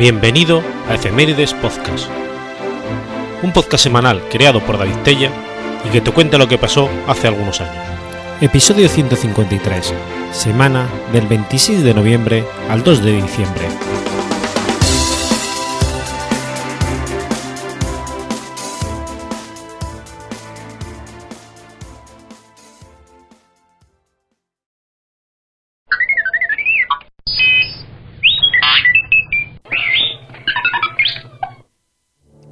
[0.00, 2.08] Bienvenido a Efemérides Podcast,
[3.42, 5.30] un podcast semanal creado por David Tella
[5.86, 7.84] y que te cuenta lo que pasó hace algunos años.
[8.40, 9.92] Episodio 153,
[10.32, 13.66] semana del 26 de noviembre al 2 de diciembre.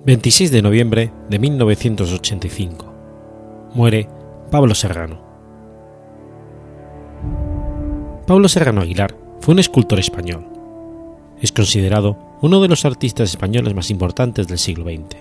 [0.09, 2.95] 26 de noviembre de 1985.
[3.75, 4.09] Muere
[4.51, 5.21] Pablo Serrano.
[8.27, 10.47] Pablo Serrano Aguilar fue un escultor español.
[11.43, 15.19] Es considerado uno de los artistas españoles más importantes del siglo XX.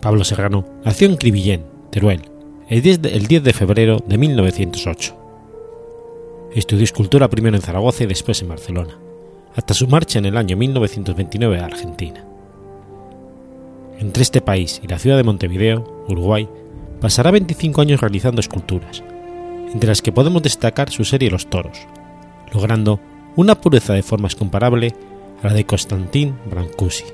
[0.00, 2.30] Pablo Serrano nació en Cribillén, Teruel,
[2.68, 5.16] el 10 de, el 10 de febrero de 1908.
[6.54, 9.07] Estudió escultura primero en Zaragoza y después en Barcelona
[9.56, 12.24] hasta su marcha en el año 1929 a Argentina.
[13.98, 16.48] Entre este país y la ciudad de Montevideo, Uruguay,
[17.00, 19.02] pasará 25 años realizando esculturas,
[19.72, 21.78] entre las que podemos destacar su serie Los Toros,
[22.52, 23.00] logrando
[23.36, 24.94] una pureza de formas comparable
[25.42, 27.04] a la de Constantin Brancusi.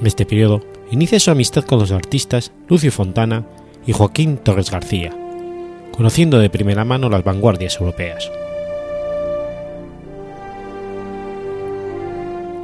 [0.00, 3.46] En este periodo inicia su amistad con los artistas Lucio Fontana
[3.86, 5.16] y Joaquín Torres García,
[5.92, 8.30] conociendo de primera mano las vanguardias europeas.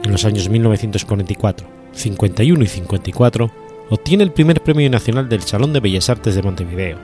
[0.08, 3.50] En los años 1944, 51 y 54
[3.90, 6.98] obtiene el primer premio nacional del Salón de Bellas Artes de Montevideo,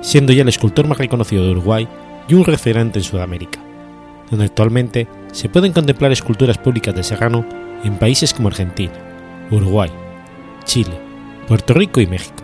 [0.00, 1.86] siendo ya el escultor más reconocido de Uruguay
[2.26, 3.60] y un referente en Sudamérica,
[4.32, 7.46] donde actualmente se pueden contemplar esculturas públicas de Serrano
[7.84, 8.94] en países como Argentina,
[9.52, 9.92] Uruguay,
[10.64, 10.98] Chile,
[11.46, 12.42] Puerto Rico y México.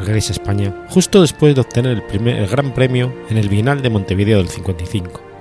[0.00, 3.90] Regresa a España justo después de obtener el, primer, Gran Premio en el Bienal de
[3.90, 5.33] Montevideo del 55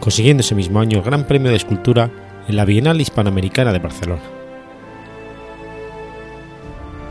[0.00, 2.10] consiguiendo ese mismo año el Gran Premio de Escultura
[2.48, 4.22] en la Bienal Hispanoamericana de Barcelona.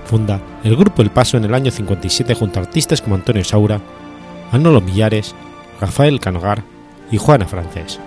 [0.06, 3.82] Funda el Grupo El Paso en el año 57 junto a artistas como Antonio Saura,
[4.52, 5.36] Anolo Millares,
[5.82, 6.64] Rafael Canogar
[7.12, 8.00] y Juana Francés.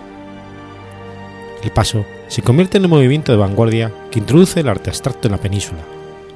[1.63, 5.33] El Paso se convierte en un movimiento de vanguardia que introduce el arte abstracto en
[5.33, 5.81] la península,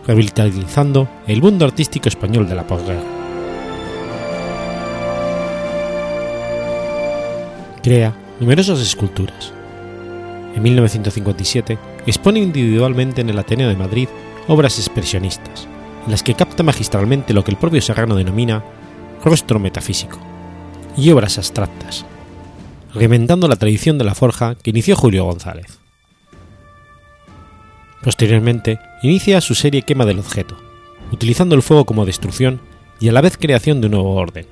[0.07, 3.03] revitalizando el mundo artístico español de la posguerra.
[7.83, 9.53] Crea numerosas esculturas.
[10.55, 14.09] En 1957 expone individualmente en el Ateneo de Madrid
[14.49, 15.67] obras expresionistas,
[16.05, 18.63] en las que capta magistralmente lo que el propio Serrano denomina
[19.25, 20.19] rostro metafísico,
[20.97, 22.05] y obras abstractas,
[22.93, 25.79] remendando la tradición de la forja que inició Julio González.
[28.03, 30.57] Posteriormente, inicia su serie Quema del objeto,
[31.11, 32.61] utilizando el fuego como destrucción
[33.01, 34.47] y a la vez creación de un nuevo orden,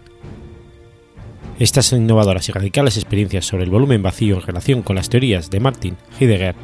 [1.62, 5.60] estas innovadoras y radicales experiencias sobre el volumen vacío en relación con las teorías de
[5.60, 6.56] Martin Heidegger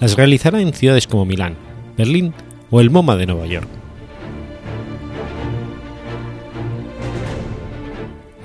[0.00, 1.56] las realizará en ciudades como Milán,
[1.98, 2.32] Berlín
[2.70, 3.68] o el MoMA de Nueva York.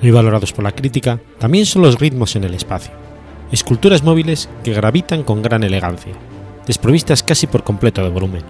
[0.02, 2.92] Muy valorados por la crítica también son los ritmos en el espacio,
[3.50, 6.12] esculturas móviles que gravitan con gran elegancia,
[6.66, 8.42] desprovistas casi por completo de volumen.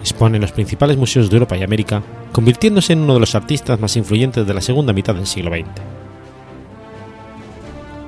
[0.00, 2.02] Expone en los principales museos de Europa y América,
[2.32, 5.89] convirtiéndose en uno de los artistas más influyentes de la segunda mitad del siglo XX.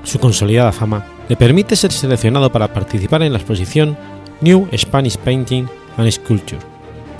[0.04, 3.96] Su consolidada fama le permite ser seleccionado para participar en la exposición
[4.40, 6.60] New Spanish Painting and Sculpture,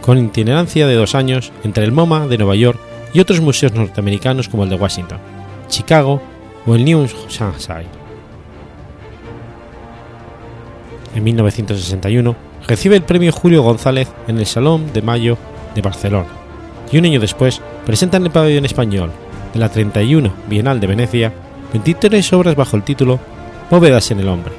[0.00, 2.78] con itinerancia de dos años entre el MoMA de Nueva York
[3.14, 5.18] y otros museos norteamericanos como el de Washington,
[5.68, 6.20] Chicago
[6.66, 7.86] o el New Shanghai.
[11.14, 15.36] En 1961 recibe el premio Julio González en el Salón de Mayo
[15.74, 16.28] de Barcelona
[16.90, 19.10] y un año después presenta en el pabellón español
[19.52, 21.32] de la 31 Bienal de Venecia
[21.72, 23.18] 23 obras bajo el título
[23.70, 24.52] Bóvedas en el hombre,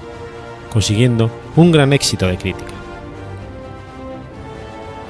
[0.71, 2.73] consiguiendo un gran éxito de crítica.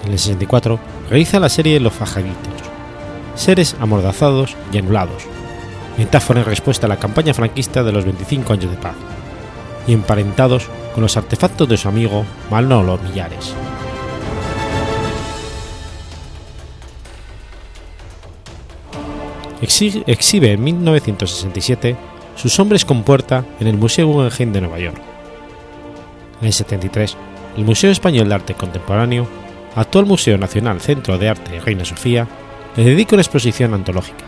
[0.05, 0.79] En el 64
[1.09, 2.53] realiza la serie Los Fajaditos,
[3.35, 5.23] seres amordazados y anulados,
[5.97, 8.95] metáfora en respuesta a la campaña franquista de los 25 años de paz,
[9.87, 13.55] y emparentados con los artefactos de su amigo Manolo Millares.
[19.63, 21.95] Exhibe en 1967
[22.35, 25.01] sus hombres con puerta en el Museo Guggenheim de Nueva York.
[26.41, 27.15] En el 73,
[27.57, 29.27] el Museo Español de Arte Contemporáneo,
[29.75, 32.27] actual Museo Nacional Centro de Arte Reina Sofía,
[32.75, 34.25] le dedica una exposición antológica.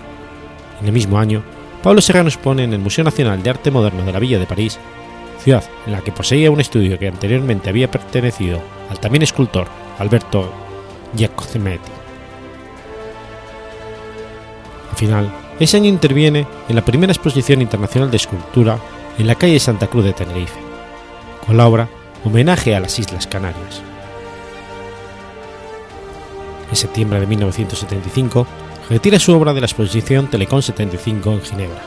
[0.80, 1.44] En el mismo año,
[1.84, 4.80] Pablo Serrano expone en el Museo Nacional de Arte Moderno de la Villa de París,
[5.44, 9.68] ciudad en la que poseía un estudio que anteriormente había pertenecido al también escultor
[10.00, 10.52] Alberto
[11.16, 11.95] Giacometti.
[14.96, 18.80] Al final, ese año interviene en la primera exposición internacional de escultura
[19.18, 20.58] en la calle Santa Cruz de Tenerife,
[21.46, 21.90] con la obra
[22.24, 23.82] Homenaje a las Islas Canarias.
[26.70, 28.48] En septiembre de 1975,
[28.90, 31.82] retira su obra de la exposición Telecom 75 en Ginebra,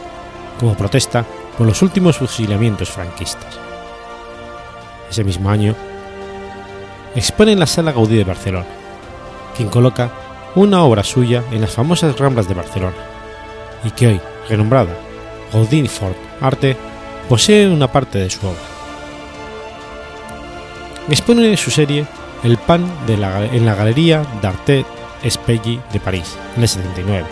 [0.61, 1.25] como protesta
[1.57, 3.59] por los últimos fusilamientos franquistas.
[5.09, 5.75] Ese mismo año,
[7.15, 8.67] expone en la Sala Gaudí de Barcelona,
[9.57, 10.11] quien coloca
[10.59, 12.97] una obra suya en las famosas Ramblas de Barcelona,
[13.85, 14.91] y que hoy, renombrada
[15.53, 16.77] Gaudí Fort Arte,
[17.29, 18.59] posee una parte de su obra.
[21.09, 22.07] Expone su serie
[22.43, 24.85] El Pan de la, en la Galería d'Arte
[25.29, 27.25] Spegli de París, en el 79,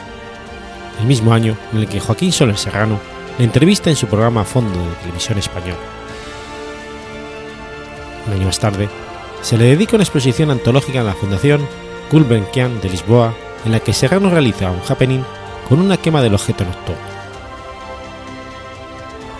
[1.00, 3.00] el mismo año en el que Joaquín Soler Serrano
[3.38, 5.76] le entrevista en su programa Fondo de Televisión Español.
[8.28, 8.88] Un año más tarde,
[9.42, 13.92] se le dedica una exposición antológica en la Fundación Gulbenkian de Lisboa, en la que
[13.92, 15.22] Serrano realiza un happening
[15.68, 17.02] con una quema del objeto nocturno.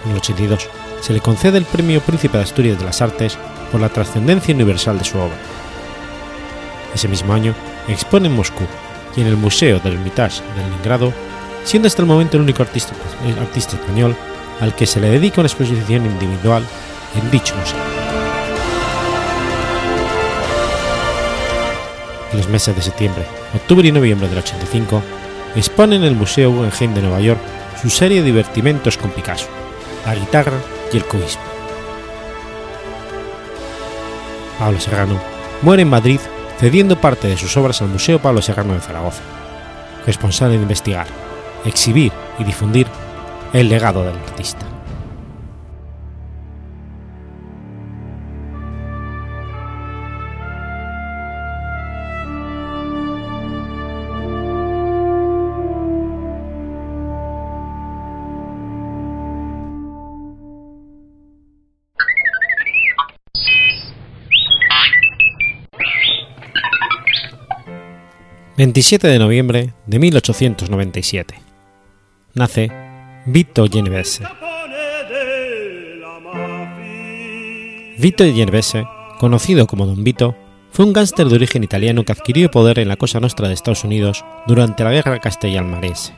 [0.05, 0.69] En el 82
[1.01, 3.39] se le concede el Premio Príncipe de Asturias de las Artes
[3.71, 5.37] por la trascendencia universal de su obra.
[6.95, 7.55] Ese mismo año
[7.89, 8.65] expone en Moscú
[9.17, 11.12] y en el Museo del Hermitage de Leningrado,
[11.65, 12.93] siendo hasta el momento el único artista,
[13.41, 14.17] artista español
[14.61, 16.65] al que se le dedica una exposición individual
[17.15, 17.96] en dicho museo.
[22.37, 23.25] Los meses de septiembre,
[23.55, 25.03] octubre y noviembre del 85,
[25.56, 27.41] expone en el Museo Guggenheim de Nueva York
[27.81, 29.49] su serie de divertimentos con Picasso,
[30.05, 30.59] la guitarra
[30.93, 31.43] y el cubismo.
[34.59, 35.21] Pablo Serrano
[35.62, 36.21] muere en Madrid
[36.59, 39.23] cediendo parte de sus obras al Museo Pablo Serrano de Zaragoza,
[40.06, 41.06] responsable de investigar,
[41.65, 42.87] exhibir y difundir
[43.53, 44.67] el legado del artista.
[68.56, 71.38] 27 de noviembre de 1897.
[72.32, 72.73] Nace
[73.26, 74.25] Vito Genovese.
[77.99, 78.87] Vito Genovese,
[79.19, 80.35] conocido como Don Vito,
[80.70, 83.85] fue un gángster de origen italiano que adquirió poder en la Cosa Nostra de Estados
[83.85, 86.14] Unidos durante la Guerra Castellano-Marese.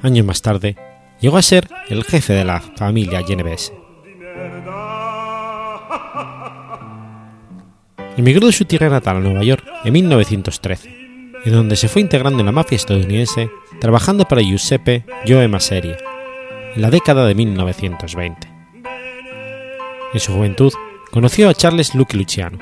[0.00, 0.76] Años más tarde,
[1.20, 3.74] llegó a ser el jefe de la familia Genovese.
[8.16, 11.05] Emigró de su tierra natal a Nueva York en 1913
[11.46, 13.50] en donde se fue integrando en la mafia estadounidense
[13.80, 15.96] trabajando para Giuseppe Joe Masseria
[16.74, 18.48] en la década de 1920.
[20.12, 20.72] En su juventud
[21.12, 22.58] conoció a Charles Lucky Luciano,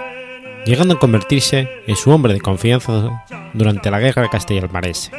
[0.67, 5.11] llegando a convertirse en su hombre de confianza durante la guerra castellano-marese.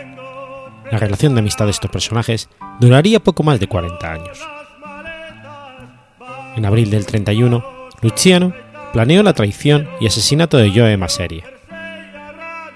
[0.92, 4.40] La relación de amistad de estos personajes duraría poco más de 40 años.
[6.56, 7.66] En abril del 31,
[8.02, 8.54] Luciano
[8.94, 11.44] planeó la traición y asesinato de Joe Masseria.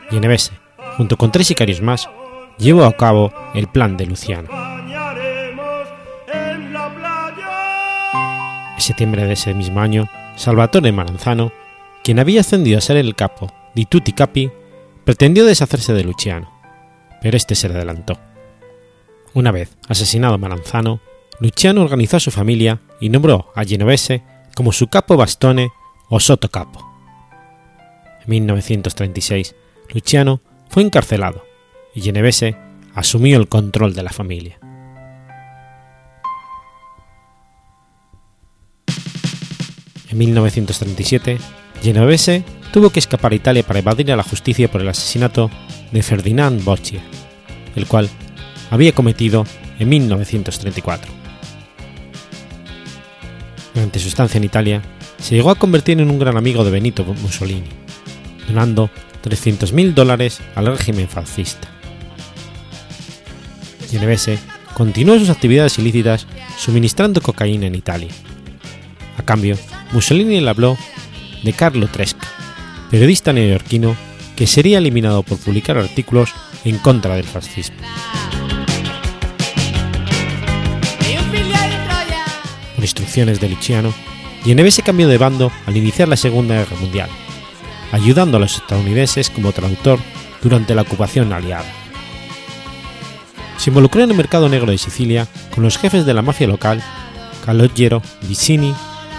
[0.09, 0.58] Genevese,
[0.99, 2.09] junto con tres sicarios más,
[2.57, 4.49] llevó a cabo el plan de Luciano.
[8.75, 11.53] En septiembre de ese mismo año, Salvatore Maranzano,
[12.03, 14.51] quien había ascendido a ser el capo di tutti capi,
[15.05, 16.51] pretendió deshacerse de Luciano,
[17.21, 18.19] pero este se le adelantó.
[19.33, 20.99] Una vez asesinado Maranzano,
[21.39, 24.21] Luciano organizó a su familia y nombró a Genovese
[24.53, 25.69] como su capo bastone
[26.09, 26.85] o soto capo.
[28.25, 29.55] En 1936,
[29.93, 31.45] Luciano fue encarcelado
[31.93, 32.55] y Genovese
[32.93, 34.59] asumió el control de la familia.
[40.09, 41.37] En 1937,
[41.81, 45.51] Genovese tuvo que escapar a Italia para evadir a la justicia por el asesinato
[45.91, 47.01] de Ferdinand Boccia,
[47.75, 48.09] el cual
[48.71, 49.45] había cometido
[49.79, 51.11] en 1934.
[53.73, 54.81] Durante su estancia en Italia,
[55.19, 57.69] se llegó a convertir en un gran amigo de Benito Mussolini,
[58.47, 58.89] donando
[59.23, 61.67] 300.000 dólares al régimen fascista.
[63.89, 64.39] Genovese
[64.73, 68.09] continuó sus actividades ilícitas suministrando cocaína en Italia.
[69.17, 69.57] A cambio,
[69.91, 70.77] Mussolini le habló
[71.43, 72.27] de Carlo Tresca,
[72.91, 73.95] periodista neoyorquino
[74.35, 76.33] que sería eliminado por publicar artículos
[76.63, 77.77] en contra del fascismo.
[82.75, 83.93] Por instrucciones de Luciano,
[84.45, 87.09] Genovese cambió de bando al iniciar la Segunda Guerra Mundial
[87.91, 89.99] ayudando a los estadounidenses como traductor
[90.41, 91.65] durante la ocupación aliada.
[93.57, 96.81] Se involucró en el mercado negro de Sicilia con los jefes de la mafia local,
[97.45, 98.73] Calogero Vicini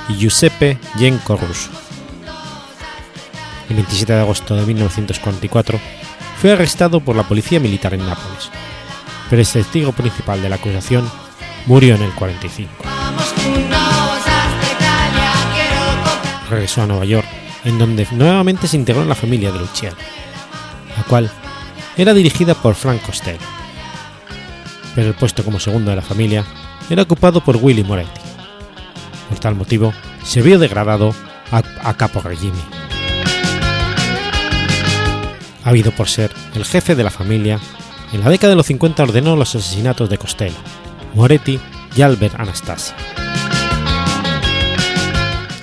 [0.08, 1.70] y Giuseppe Genco Russo.
[3.68, 5.78] El 27 de agosto de 1944
[6.40, 8.50] fue arrestado por la policía militar en Nápoles,
[9.28, 11.08] pero el testigo principal de la acusación
[11.66, 12.70] murió en el 45.
[16.48, 17.28] Regresó a Nueva York,
[17.64, 19.96] en donde nuevamente se integró en la familia de Luciano,
[20.96, 21.30] la cual
[21.96, 23.38] era dirigida por Frank Costello.
[24.94, 26.44] Pero el puesto como segundo de la familia
[26.88, 28.20] era ocupado por Willy Moretti.
[29.28, 29.92] Por tal motivo,
[30.24, 31.14] se vio degradado
[31.52, 32.58] a, a capo regime.
[35.62, 37.60] Habido por ser el jefe de la familia,
[38.12, 40.56] en la década de los 50 ordenó los asesinatos de Costello,
[41.14, 41.60] Moretti
[41.94, 42.92] y Albert Anastasi.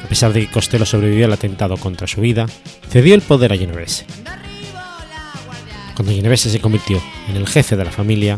[0.07, 2.45] A pesar de que Costello sobrevivió al atentado contra su vida,
[2.89, 4.05] cedió el poder a Genovese.
[5.97, 8.37] Cuando Genovese se convirtió en el jefe de la familia,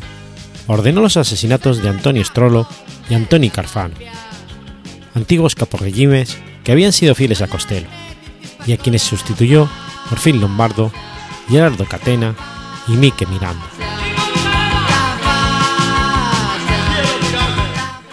[0.65, 2.67] ordenó los asesinatos de Antonio Strollo
[3.07, 3.93] y Antoni Carfano,
[5.13, 7.88] antiguos caporregimes que habían sido fieles a Costello,
[8.65, 9.69] y a quienes sustituyó
[10.23, 10.91] Phil Lombardo,
[11.49, 12.33] Gerardo Catena
[12.88, 13.67] y Mike Miranda.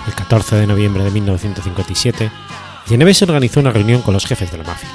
[0.06, 2.30] El 14 de noviembre de 1957,
[2.86, 4.88] Genovese organizó una reunión con los jefes de la mafia,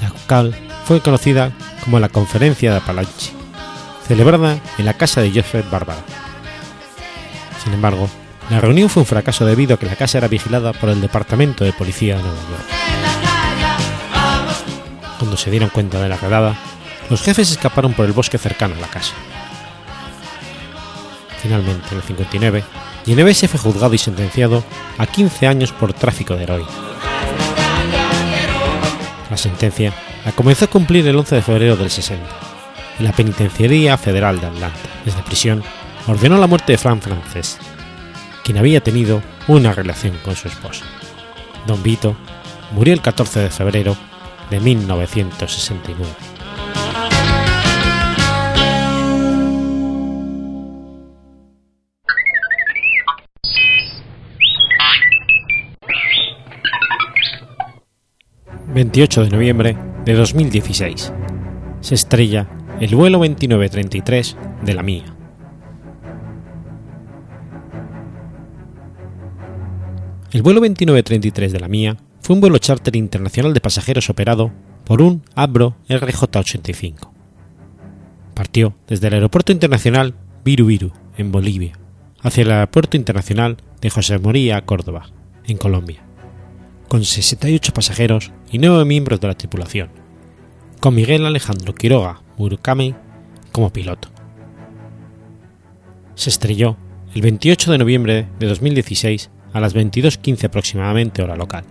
[0.00, 1.50] la cual fue conocida
[1.82, 3.32] como la Conferencia de Apalache,
[4.06, 6.04] celebrada en la casa de Joseph Barbara.
[7.62, 8.08] Sin embargo,
[8.48, 11.64] la reunión fue un fracaso debido a que la casa era vigilada por el Departamento
[11.64, 12.64] de Policía de Nueva York.
[15.18, 16.54] Cuando se dieron cuenta de la redada,
[17.10, 19.14] los jefes escaparon por el bosque cercano a la casa.
[21.42, 22.64] Finalmente, en el 59,
[23.04, 24.64] Genovese fue juzgado y sentenciado
[24.96, 26.70] a 15 años por tráfico de heroína.
[29.30, 29.92] La sentencia
[30.24, 32.24] la comenzó a cumplir el 11 de febrero del 60,
[32.98, 34.78] en la Penitenciaría Federal de Atlanta.
[35.04, 35.62] Desde prisión,
[36.06, 37.58] ordenó la muerte de Frank Frances,
[38.42, 40.84] quien había tenido una relación con su esposa.
[41.66, 42.16] Don Vito
[42.72, 43.96] murió el 14 de febrero
[44.50, 46.33] de 1969.
[58.74, 61.12] 28 de noviembre de 2016.
[61.80, 62.48] Se estrella
[62.80, 65.04] el vuelo 2933 de la Mía.
[70.32, 74.50] El vuelo 2933 de la Mía fue un vuelo charter internacional de pasajeros operado
[74.84, 77.12] por un Abro RJ-85.
[78.34, 81.78] Partió desde el Aeropuerto Internacional Viru Viru, en Bolivia,
[82.20, 85.10] hacia el Aeropuerto Internacional de José Moría, Córdoba,
[85.46, 86.04] en Colombia
[86.94, 89.90] con 68 pasajeros y 9 miembros de la tripulación,
[90.78, 92.94] con Miguel Alejandro Quiroga Murakami
[93.50, 94.10] como piloto.
[96.14, 96.76] Se estrelló
[97.16, 101.64] el 28 de noviembre de 2016 a las 22.15 aproximadamente hora local.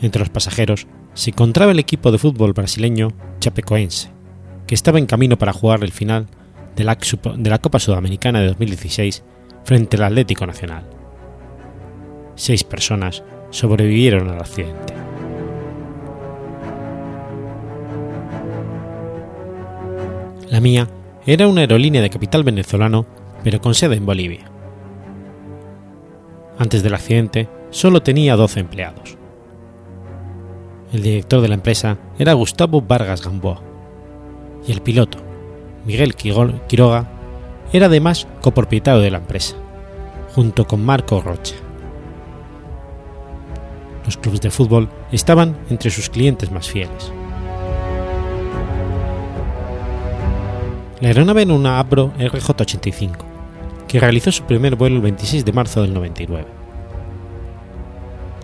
[0.00, 3.08] Entre los pasajeros se encontraba el equipo de fútbol brasileño
[3.40, 4.10] Chapecoense,
[4.68, 6.28] que estaba en camino para jugar el final
[6.76, 9.24] de la Copa Sudamericana de 2016
[9.64, 10.88] frente al Atlético Nacional.
[12.36, 15.02] Seis personas sobrevivieron al accidente.
[20.52, 20.86] La mía
[21.24, 23.06] era una aerolínea de capital venezolano,
[23.42, 24.44] pero con sede en Bolivia.
[26.58, 29.16] Antes del accidente, solo tenía 12 empleados.
[30.92, 33.62] El director de la empresa era Gustavo Vargas Gamboa,
[34.68, 35.16] y el piloto,
[35.86, 37.08] Miguel Quiroga,
[37.72, 39.56] era además copropietario de la empresa,
[40.34, 41.54] junto con Marco Rocha
[44.04, 47.12] los clubes de fútbol estaban entre sus clientes más fieles.
[51.02, 53.16] La aeronave era una Abro RJ-85,
[53.88, 56.46] que realizó su primer vuelo el 26 de marzo del 99.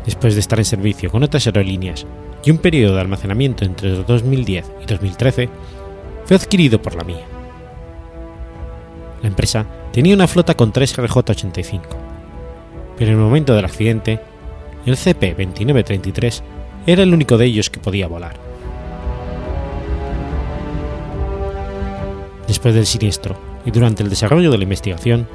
[0.04, 2.04] Después de estar en servicio con otras aerolíneas
[2.42, 5.48] y un periodo de almacenamiento entre 2010 y 2013,
[6.24, 7.24] fue adquirido por la mía.
[9.22, 11.82] La empresa tenía una flota con tres RJ-85,
[12.96, 14.18] pero en el momento del accidente
[14.84, 16.42] el CP-2933
[16.88, 18.47] era el único de ellos que podía volar.
[22.48, 25.28] Después del siniestro y durante el desarrollo de la investigación,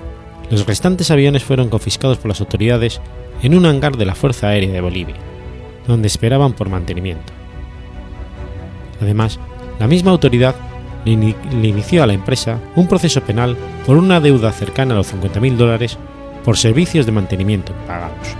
[0.49, 2.99] los restantes aviones fueron confiscados por las autoridades
[3.41, 5.15] en un hangar de la Fuerza Aérea de Bolivia,
[5.87, 7.31] donde esperaban por mantenimiento.
[8.99, 9.39] Además,
[9.79, 10.55] la misma autoridad
[11.05, 15.55] le, inició a la empresa un proceso penal por una deuda cercana a los 50.000
[15.55, 15.97] dólares
[16.43, 18.35] por servicios de mantenimiento pagados.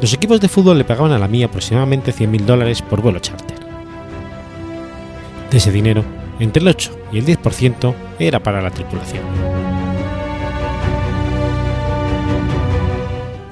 [0.00, 3.61] Los equipos de fútbol le pagaban a la mía aproximadamente 100.000 dólares por vuelo charter.
[5.52, 6.02] De ese dinero,
[6.40, 9.22] entre el 8 y el 10% era para la tripulación.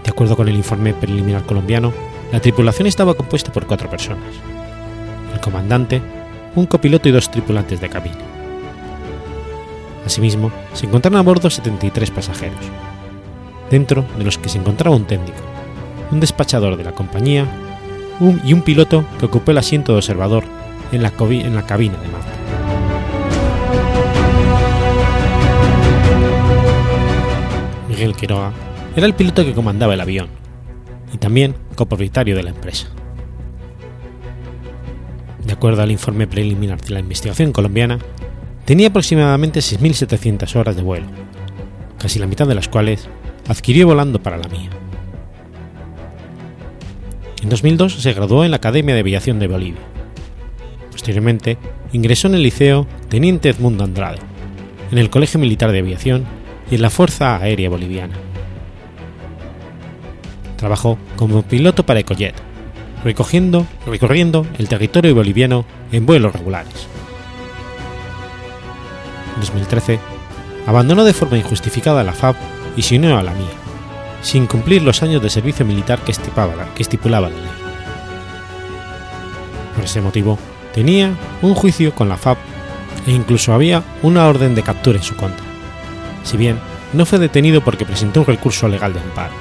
[0.03, 1.93] De acuerdo con el informe preliminar colombiano,
[2.33, 4.33] la tripulación estaba compuesta por cuatro personas.
[5.35, 6.01] El comandante,
[6.55, 8.17] un copiloto y dos tripulantes de cabina.
[10.07, 12.65] Asimismo, se encontraron a bordo 73 pasajeros,
[13.71, 15.43] dentro de los que se encontraba un técnico,
[16.11, 17.45] un despachador de la compañía
[18.43, 20.45] y un piloto que ocupó el asiento de observador
[20.93, 22.33] en la, cabina de Malta.
[27.89, 28.53] Miguel Quiroga
[28.97, 30.29] era el piloto que comandaba el avión
[31.13, 32.89] y también copropietario de la empresa.
[35.45, 37.99] De acuerdo al informe preliminar de la investigación colombiana,
[38.65, 41.07] tenía aproximadamente 6.700 horas de vuelo,
[41.99, 43.09] casi la mitad de las cuales
[43.49, 44.71] adquirió volando para la mía.
[47.43, 49.90] En 2002 se graduó en la Academia de Aviación de Bolivia.
[50.91, 51.59] Posteriormente,
[51.93, 54.19] ingresó en el Liceo Teniente Edmundo Andrade,
[54.91, 56.25] en el Colegio Militar de Aviación
[56.71, 58.15] y en la Fuerza Aérea Boliviana.
[60.57, 62.35] Trabajó como piloto para Ecojet,
[63.05, 66.87] recogiendo, recorriendo el territorio boliviano en vuelos regulares.
[69.35, 69.99] En 2013,
[70.67, 72.37] abandonó de forma injustificada la FAB
[72.77, 73.49] y se unió a la mía,
[74.23, 77.51] sin cumplir los años de servicio militar que estipulaba, que estipulaba la ley.
[79.75, 80.39] Por ese motivo,
[80.75, 81.13] tenía
[81.43, 82.37] un juicio con la FAB
[83.07, 85.45] e incluso había una orden de captura en su contra,
[86.25, 86.59] si bien
[86.93, 89.33] no fue detenido porque presentó un recurso legal de amparo.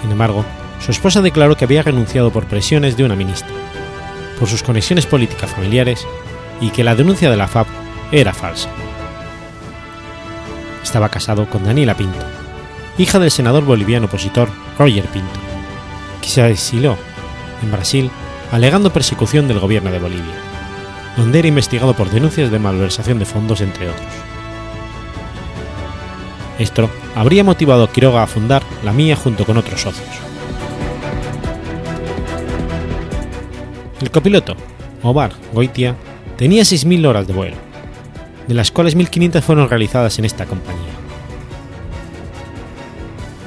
[0.00, 0.44] Sin embargo,
[0.80, 3.50] su esposa declaró que había renunciado por presiones de una ministra,
[4.38, 6.06] por sus conexiones políticas familiares
[6.60, 7.66] y que la denuncia de la FAB
[8.12, 8.68] era falsa.
[10.82, 12.24] Estaba casado con Daniela Pinto,
[12.96, 15.38] hija del senador boliviano opositor Roger Pinto,
[16.22, 16.96] que se exilió
[17.62, 18.10] en Brasil
[18.50, 20.34] alegando persecución del gobierno de Bolivia,
[21.16, 24.08] donde era investigado por denuncias de malversación de fondos, entre otros.
[26.58, 30.08] Esto habría motivado Quiroga a fundar la mía junto con otros socios.
[34.00, 34.56] El copiloto,
[35.02, 35.94] Omar Goitia,
[36.36, 37.56] tenía 6.000 horas de vuelo,
[38.46, 40.92] de las cuales 1.500 fueron realizadas en esta compañía.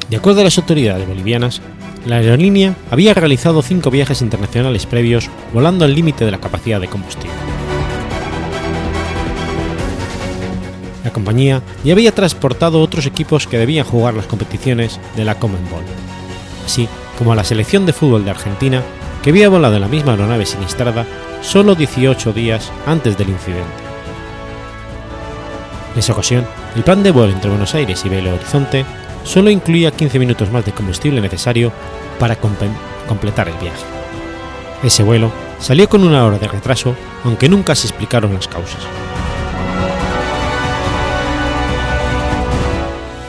[0.09, 1.61] De acuerdo a las autoridades bolivianas,
[2.05, 6.87] la aerolínea había realizado cinco viajes internacionales previos volando al límite de la capacidad de
[6.87, 7.31] combustible.
[11.03, 15.63] La compañía ya había transportado otros equipos que debían jugar las competiciones de la Common
[15.69, 15.83] Ball,
[16.65, 16.87] así
[17.17, 18.81] como a la selección de fútbol de Argentina,
[19.21, 21.05] que había volado en la misma aeronave siniestrada
[21.41, 23.63] solo 18 días antes del incidente.
[25.93, 28.85] En esa ocasión, el plan de vuelo entre Buenos Aires y Belo Horizonte
[29.23, 31.71] solo incluía 15 minutos más de combustible necesario
[32.19, 33.83] para completar el viaje.
[34.83, 38.81] Ese vuelo salió con una hora de retraso, aunque nunca se explicaron las causas.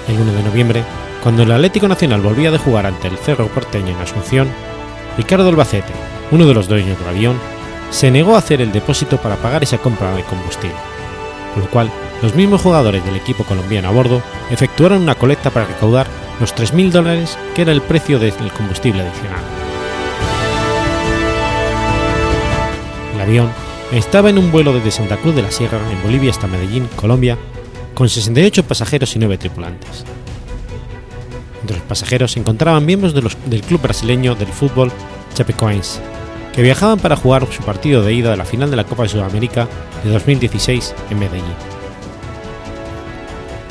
[0.08, 0.84] El 1 de noviembre,
[1.22, 4.48] cuando el Atlético Nacional volvía de jugar ante el Cerro Porteño en Asunción,
[5.16, 5.92] Ricardo Albacete,
[6.30, 7.38] uno de los dueños del avión,
[7.90, 10.76] se negó a hacer el depósito para pagar esa compra de combustible,
[11.54, 11.90] por lo cual
[12.22, 16.06] los mismos jugadores del equipo colombiano a bordo efectuaron una colecta para recaudar
[16.40, 19.40] los 3.000 dólares que era el precio del combustible adicional.
[23.14, 23.50] El avión
[23.92, 27.38] estaba en un vuelo desde Santa Cruz de la Sierra, en Bolivia, hasta Medellín, Colombia,
[27.94, 30.04] con 68 pasajeros y 9 tripulantes.
[31.60, 34.92] Entre los pasajeros se encontraban miembros del club brasileño del fútbol
[35.34, 36.00] Chapecoense,
[36.52, 39.08] que viajaban para jugar su partido de ida de la final de la Copa de
[39.08, 39.68] Sudamérica
[40.02, 41.73] de 2016 en Medellín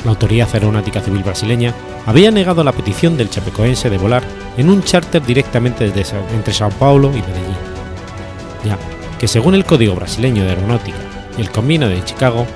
[0.04, 1.74] la Autoridad Aeronáutica Civil brasileña
[2.06, 4.22] había negado la petición del chapecoense de volar
[4.56, 7.56] en un charter directamente entre Sao Paulo y Medellín,
[8.64, 8.78] ya
[9.18, 10.98] que según el Código Brasileño de Aeronáutica
[11.38, 12.46] y el Convenio de Chicago,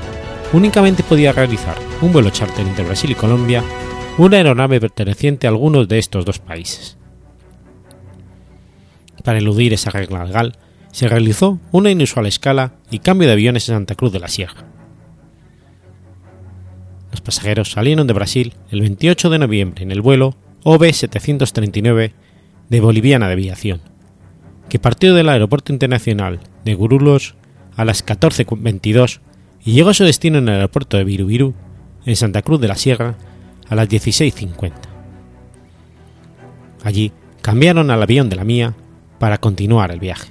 [0.52, 3.64] únicamente podía realizar un vuelo charter entre Brasil y Colombia
[4.18, 6.98] una aeronave perteneciente a alguno de estos dos países.
[9.24, 10.56] Para eludir esa regla legal,
[10.90, 14.77] se realizó una inusual escala y cambio de aviones en Santa Cruz de la Sierra
[17.28, 22.12] pasajeros salieron de Brasil el 28 de noviembre en el vuelo OB-739
[22.70, 23.82] de Boliviana de Aviación,
[24.70, 27.34] que partió del Aeropuerto Internacional de Gurulos
[27.76, 29.20] a las 14.22
[29.62, 31.52] y llegó a su destino en el aeropuerto de Virubiru,
[32.06, 33.16] en Santa Cruz de la Sierra,
[33.68, 34.72] a las 16.50.
[36.82, 37.12] Allí
[37.42, 38.74] cambiaron al avión de la mía
[39.18, 40.30] para continuar el viaje.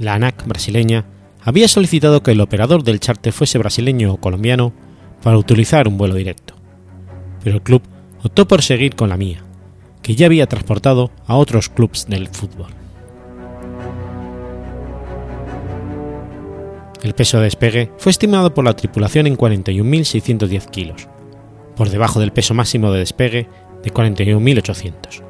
[0.00, 1.04] La ANAC brasileña
[1.42, 4.72] había solicitado que el operador del charter fuese brasileño o colombiano
[5.22, 6.54] para utilizar un vuelo directo,
[7.44, 7.82] pero el club
[8.24, 9.44] optó por seguir con la mía,
[10.02, 12.70] que ya había transportado a otros clubes del fútbol.
[17.02, 21.08] El peso de despegue fue estimado por la tripulación en 41.610 kilos,
[21.76, 23.48] por debajo del peso máximo de despegue
[23.82, 25.22] de 41.800.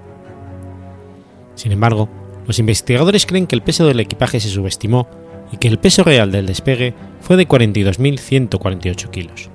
[1.55, 2.09] Sin embargo,
[2.51, 5.07] los investigadores creen que el peso del equipaje se subestimó
[5.53, 9.51] y que el peso real del despegue fue de 42.148 kilos.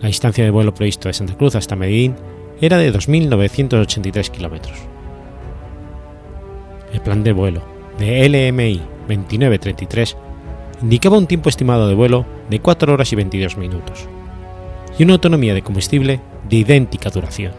[0.00, 2.16] La distancia de vuelo previsto de Santa Cruz hasta Medellín
[2.62, 4.78] era de 2.983 kilómetros.
[6.94, 7.62] El plan de vuelo
[7.98, 10.16] de LMI 2933
[10.80, 14.08] indicaba un tiempo estimado de vuelo de 4 horas y 22 minutos
[14.98, 17.52] y una autonomía de combustible de idéntica duración,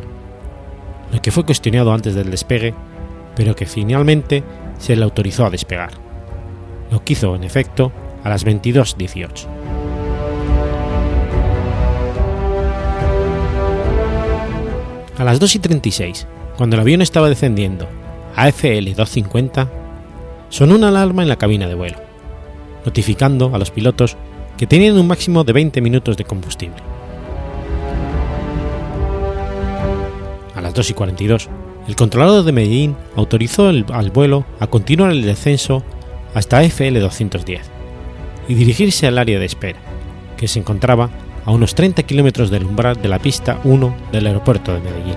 [1.11, 2.73] lo que fue cuestionado antes del despegue,
[3.35, 4.43] pero que finalmente
[4.77, 5.91] se le autorizó a despegar,
[6.91, 7.91] lo que hizo en efecto
[8.23, 9.47] a las 22.18.
[15.17, 17.87] A las 2 y 36, cuando el avión estaba descendiendo
[18.35, 19.69] a FL 250,
[20.47, 21.97] sonó una alarma en la cabina de vuelo,
[22.85, 24.15] notificando a los pilotos
[24.57, 26.77] que tenían un máximo de 20 minutos de combustible.
[30.55, 31.49] A las 2 y 42,
[31.89, 35.83] el controlador de Medellín autorizó al vuelo a continuar el descenso
[36.35, 37.61] hasta FL 210
[38.47, 39.79] y dirigirse al área de espera,
[40.37, 41.09] que se encontraba
[41.45, 45.15] a unos 30 kilómetros del umbral de la pista 1 del aeropuerto de Medellín.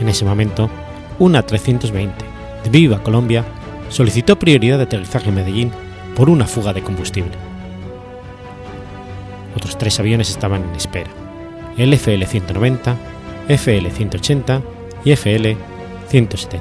[0.00, 0.70] En ese momento,
[1.18, 2.24] una 320
[2.64, 3.44] de Viva Colombia
[3.90, 5.70] solicitó prioridad de aterrizaje en Medellín
[6.16, 7.32] por una fuga de combustible.
[9.54, 11.10] Otros tres aviones estaban en espera,
[11.76, 12.96] el FL-190,
[13.48, 14.62] FL-180
[15.04, 16.60] y FL-170.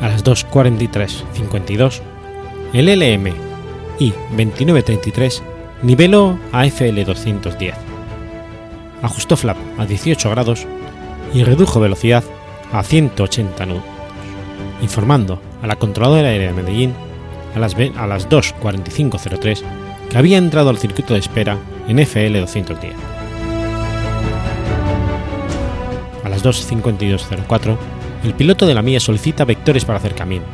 [0.00, 2.00] A las 2.43.52,
[2.72, 3.32] el LM
[3.98, 5.42] I-2933
[5.82, 7.74] niveló a FL-210,
[9.02, 10.66] ajustó flap a 18 grados
[11.34, 12.24] y redujo velocidad
[12.72, 13.82] a 180 nudos,
[14.82, 16.94] informando a la controladora aérea de Medellín
[17.54, 19.62] a las, a las 2.45.03
[20.10, 23.17] que había entrado al circuito de espera en FL-210.
[26.44, 27.76] Las 2.5204,
[28.24, 30.48] el piloto de la mía solicita vectores para acercamiento.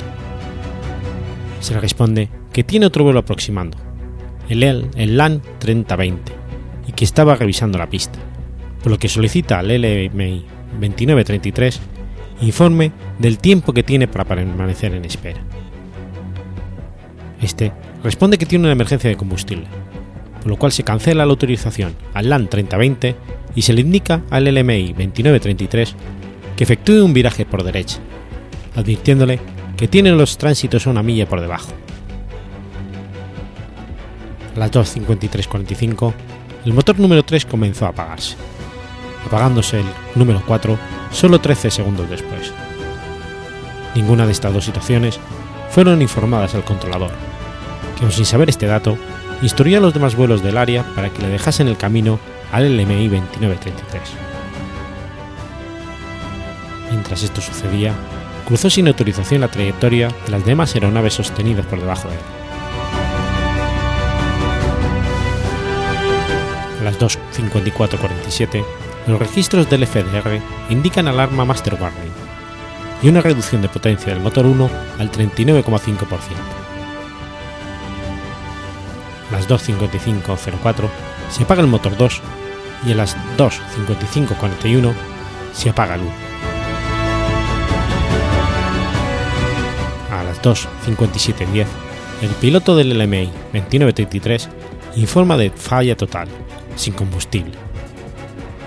[1.61, 3.79] Se le responde que tiene otro vuelo aproximando,
[4.49, 6.33] el, el LAN 3020,
[6.89, 8.19] y que estaba revisando la pista,
[8.83, 10.45] por lo que solicita al LMI
[10.81, 11.81] 2933
[12.41, 15.41] informe del tiempo que tiene para permanecer en espera.
[17.41, 19.67] Este responde que tiene una emergencia de combustible,
[20.41, 23.17] por lo cual se cancela la autorización al LAN 3020
[23.55, 25.95] y se le indica al LMI 2933
[26.57, 27.99] que efectúe un viraje por derecha,
[28.77, 29.41] advirtiéndole
[29.77, 31.73] que tiene los tránsitos a una milla por debajo
[34.55, 36.13] a las 2.53.45,
[36.65, 38.37] el motor número 3 comenzó a apagarse,
[39.27, 40.79] apagándose el número 4
[41.11, 42.53] solo 13 segundos después.
[43.95, 45.19] Ninguna de estas dos situaciones
[45.71, 47.13] fueron informadas al controlador,
[47.99, 48.97] que sin saber este dato,
[49.43, 52.19] instruyó a los demás vuelos del área para que le dejasen el camino
[52.55, 54.03] al LMI 2933.
[56.91, 57.93] Mientras esto sucedía,
[58.47, 62.21] cruzó sin autorización la trayectoria de las demás aeronaves sostenidas por debajo de él.
[66.81, 68.65] a las 2.54.47,
[69.07, 72.13] los registros del FDR indican alarma Master Warning
[73.03, 75.65] y una reducción de potencia del motor 1 al 39,5%.
[79.31, 80.89] A las 2.55.04
[81.31, 82.21] se apaga el motor 2
[82.87, 84.93] y a las 2.55.41
[85.53, 86.11] se apaga el 1.
[90.11, 91.67] A las 2.57.10
[92.23, 94.49] el piloto del LMI 2933
[94.97, 96.29] informa de falla total
[96.77, 97.53] sin combustible.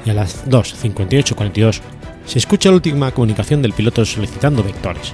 [0.06, 1.80] Y a las 2.58.42
[2.26, 5.14] se escucha la última comunicación del piloto solicitando vectores.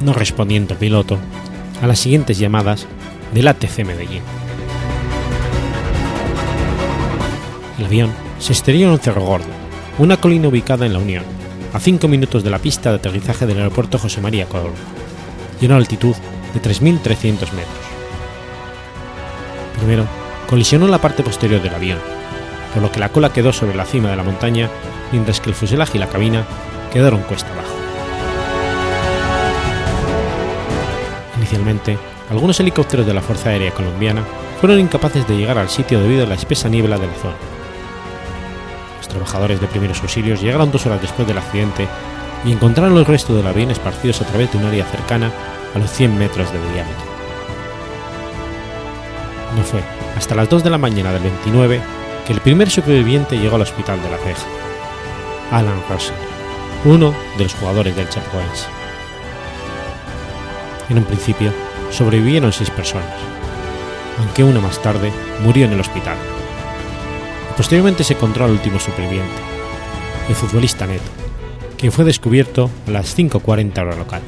[0.00, 1.18] No respondiendo piloto
[1.80, 2.86] a las siguientes llamadas
[3.32, 4.39] del ATC Medellín.
[7.80, 9.46] El avión se estrelló en Cerro Gordo,
[9.98, 11.24] una colina ubicada en La Unión,
[11.72, 14.74] a 5 minutos de la pista de aterrizaje del aeropuerto José María Colón,
[15.62, 16.14] y a una altitud
[16.52, 17.86] de 3.300 metros.
[19.78, 20.04] Primero
[20.46, 21.98] colisionó la parte posterior del avión,
[22.74, 24.68] por lo que la cola quedó sobre la cima de la montaña,
[25.10, 26.44] mientras que el fuselaje y la cabina
[26.92, 27.76] quedaron cuesta abajo.
[31.38, 31.96] Inicialmente,
[32.28, 34.22] algunos helicópteros de la Fuerza Aérea Colombiana
[34.60, 37.59] fueron incapaces de llegar al sitio debido a la espesa niebla de la zona.
[39.10, 41.88] Trabajadores de primeros auxilios llegaron dos horas después del accidente
[42.44, 45.30] y encontraron los restos del avión esparcidos a través de un área cercana
[45.74, 47.10] a los 100 metros de diámetro.
[49.56, 49.82] No fue
[50.16, 51.80] hasta las 2 de la mañana del 29
[52.26, 54.46] que el primer superviviente llegó al hospital de la ceja,
[55.50, 56.14] Alan Russell,
[56.84, 58.66] uno de los jugadores del Chapecoense.
[60.88, 61.52] En un principio
[61.90, 63.16] sobrevivieron seis personas,
[64.18, 66.16] aunque una más tarde murió en el hospital.
[67.60, 69.34] Posteriormente se encontró al último superviviente,
[70.30, 71.10] el futbolista Neto,
[71.76, 74.22] quien fue descubierto a las 5.40 hora local.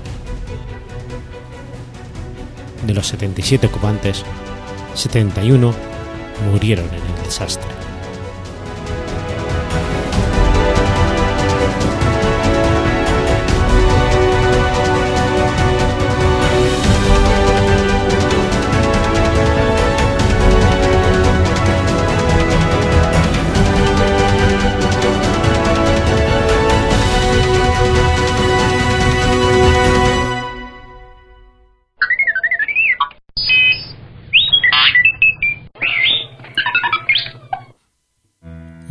[2.87, 4.23] De los 77 ocupantes,
[4.93, 5.75] 71
[6.51, 7.71] murieron en el desastre.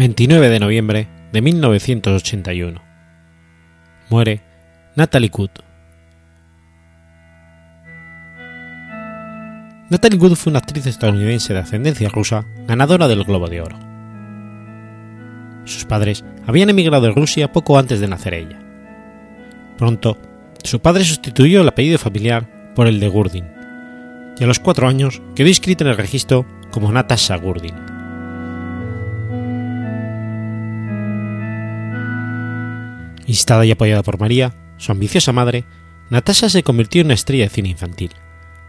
[0.02, 2.82] 29 de noviembre de 1981.
[4.10, 4.42] Muere
[4.96, 5.52] Natalie Wood.
[9.92, 13.78] Natalie Wood fue una actriz estadounidense de ascendencia rusa, ganadora del Globo de Oro.
[15.66, 18.60] Sus padres habían emigrado de Rusia poco antes de nacer ella.
[19.78, 20.18] Pronto,
[20.64, 23.46] su padre sustituyó el apellido familiar por el de Gurdin,
[24.40, 27.91] y a los cuatro años quedó inscrita en el registro como Natasha Gurdin.
[33.32, 35.64] Instada y apoyada por María, su ambiciosa madre,
[36.10, 38.12] Natasha se convirtió en una estrella de cine infantil,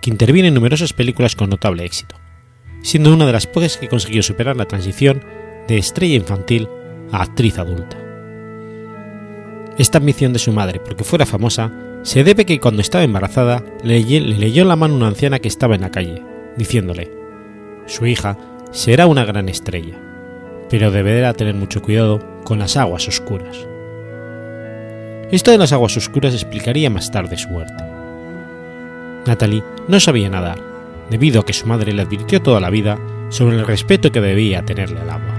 [0.01, 2.15] que interviene en numerosas películas con notable éxito,
[2.81, 5.25] siendo una de las pocas que consiguió superar la transición
[5.67, 6.69] de estrella infantil
[7.11, 7.97] a actriz adulta.
[9.79, 11.73] Esta ambición de su madre porque fuera famosa
[12.05, 15.75] se debe que cuando estaba embarazada le, le leyó la mano una anciana que estaba
[15.75, 16.23] en la calle,
[16.57, 17.11] diciéndole,
[17.87, 18.39] su hija
[18.71, 19.99] será una gran estrella,
[20.71, 23.67] pero deberá tener mucho cuidado con las aguas oscuras.
[25.33, 27.83] Esto de las aguas oscuras explicaría más tarde su muerte.
[29.27, 30.59] Natalie no sabía nadar,
[31.09, 32.99] debido a que su madre le advirtió toda la vida
[33.31, 35.39] sobre el respeto que debía tenerle al agua.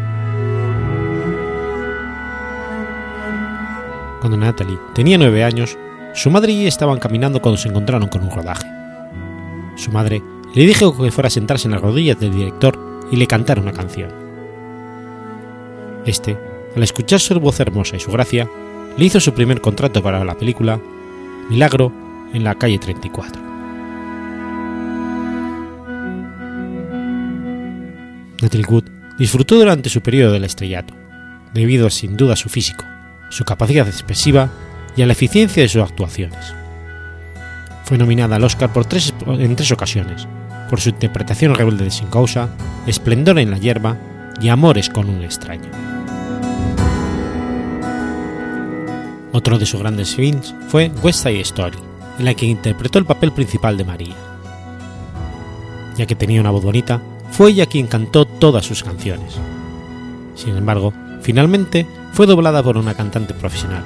[4.19, 5.77] Cuando Natalie tenía nueve años,
[6.15, 8.67] su madre y ella estaban caminando cuando se encontraron con un rodaje.
[9.75, 10.23] Su madre
[10.55, 12.79] le dijo que fuera a sentarse en las rodillas del director
[13.11, 14.09] y le cantara una canción.
[16.03, 16.35] Este,
[16.75, 18.49] al escuchar su voz hermosa y su gracia,
[18.97, 20.79] le hizo su primer contrato para la película
[21.49, 21.91] Milagro
[22.33, 23.41] en la calle 34.
[28.41, 28.83] Natalie Wood
[29.17, 30.93] disfrutó durante su periodo del estrellato,
[31.53, 32.83] debido sin duda a su físico,
[33.29, 34.49] su capacidad expresiva
[34.95, 36.53] y a la eficiencia de sus actuaciones.
[37.85, 40.27] Fue nominada al Oscar por tres, en tres ocasiones,
[40.69, 42.49] por su interpretación rebelde de Sin Causa,
[42.87, 43.97] Esplendor en la hierba
[44.41, 45.92] y Amores con un extraño.
[49.33, 51.77] Otro de sus grandes films fue West Side Story,
[52.19, 54.15] en la que interpretó el papel principal de María.
[55.97, 59.33] Ya que tenía una voz bonita, fue ella quien cantó todas sus canciones.
[60.35, 60.93] Sin embargo,
[61.23, 63.83] finalmente fue doblada por una cantante profesional,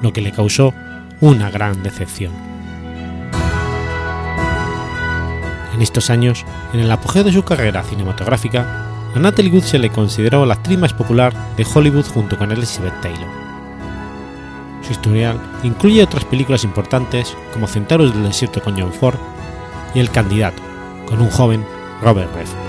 [0.00, 0.72] lo que le causó
[1.20, 2.32] una gran decepción.
[5.74, 9.90] En estos años, en el apogeo de su carrera cinematográfica, a Natalie Wood se le
[9.90, 13.45] consideró la actriz más popular de Hollywood junto con Elizabeth Taylor.
[14.86, 19.18] Su historial incluye otras películas importantes como Centauros del Desierto con John Ford
[19.94, 20.62] y El Candidato,
[21.06, 21.66] con un joven
[22.02, 22.60] Robert Redford.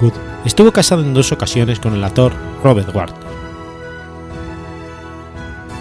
[0.00, 0.12] Wood
[0.44, 3.14] estuvo casado en dos ocasiones con el actor Robert Ward.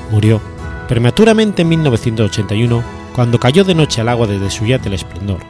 [0.10, 0.42] Murió
[0.88, 5.42] prematuramente en 1981 cuando cayó de noche al agua desde su yate El Esplendor.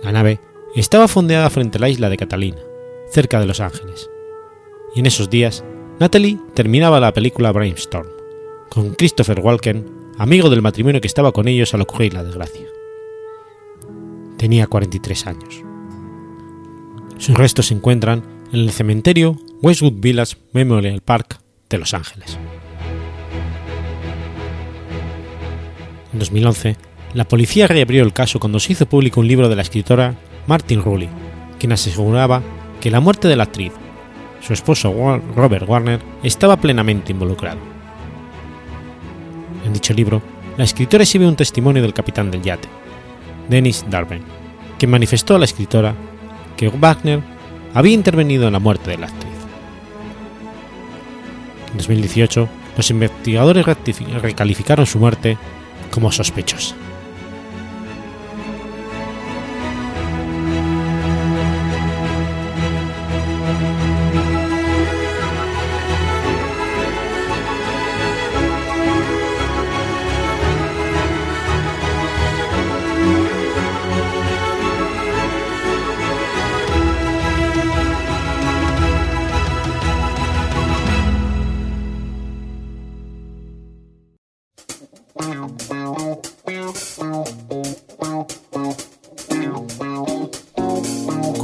[0.00, 0.38] La nave
[0.76, 2.60] estaba fondeada frente a la isla de Catalina,
[3.10, 4.08] cerca de Los Ángeles
[4.98, 5.64] en esos días
[6.00, 8.08] Natalie terminaba la película Brainstorm,
[8.70, 9.84] con Christopher Walken,
[10.16, 12.66] amigo del matrimonio que estaba con ellos al ocurrir la desgracia.
[14.36, 15.62] Tenía 43 años.
[17.18, 22.38] Sus restos se encuentran en el cementerio Westwood Village Memorial Park de Los Ángeles.
[26.12, 26.76] En 2011,
[27.14, 30.82] la policía reabrió el caso cuando se hizo público un libro de la escritora Martin
[30.82, 31.08] Rulli,
[31.58, 32.42] quien aseguraba
[32.80, 33.72] que la muerte de la actriz
[34.40, 34.92] su esposo
[35.34, 37.58] Robert Warner estaba plenamente involucrado.
[39.64, 40.22] En dicho libro,
[40.56, 42.68] la escritora exhibe un testimonio del capitán del yate,
[43.48, 44.22] Dennis Darwin,
[44.78, 45.94] que manifestó a la escritora
[46.56, 47.20] que Wagner
[47.74, 49.32] había intervenido en la muerte de la actriz.
[51.70, 53.66] En 2018, los investigadores
[54.22, 55.36] recalificaron su muerte
[55.90, 56.74] como sospechosa.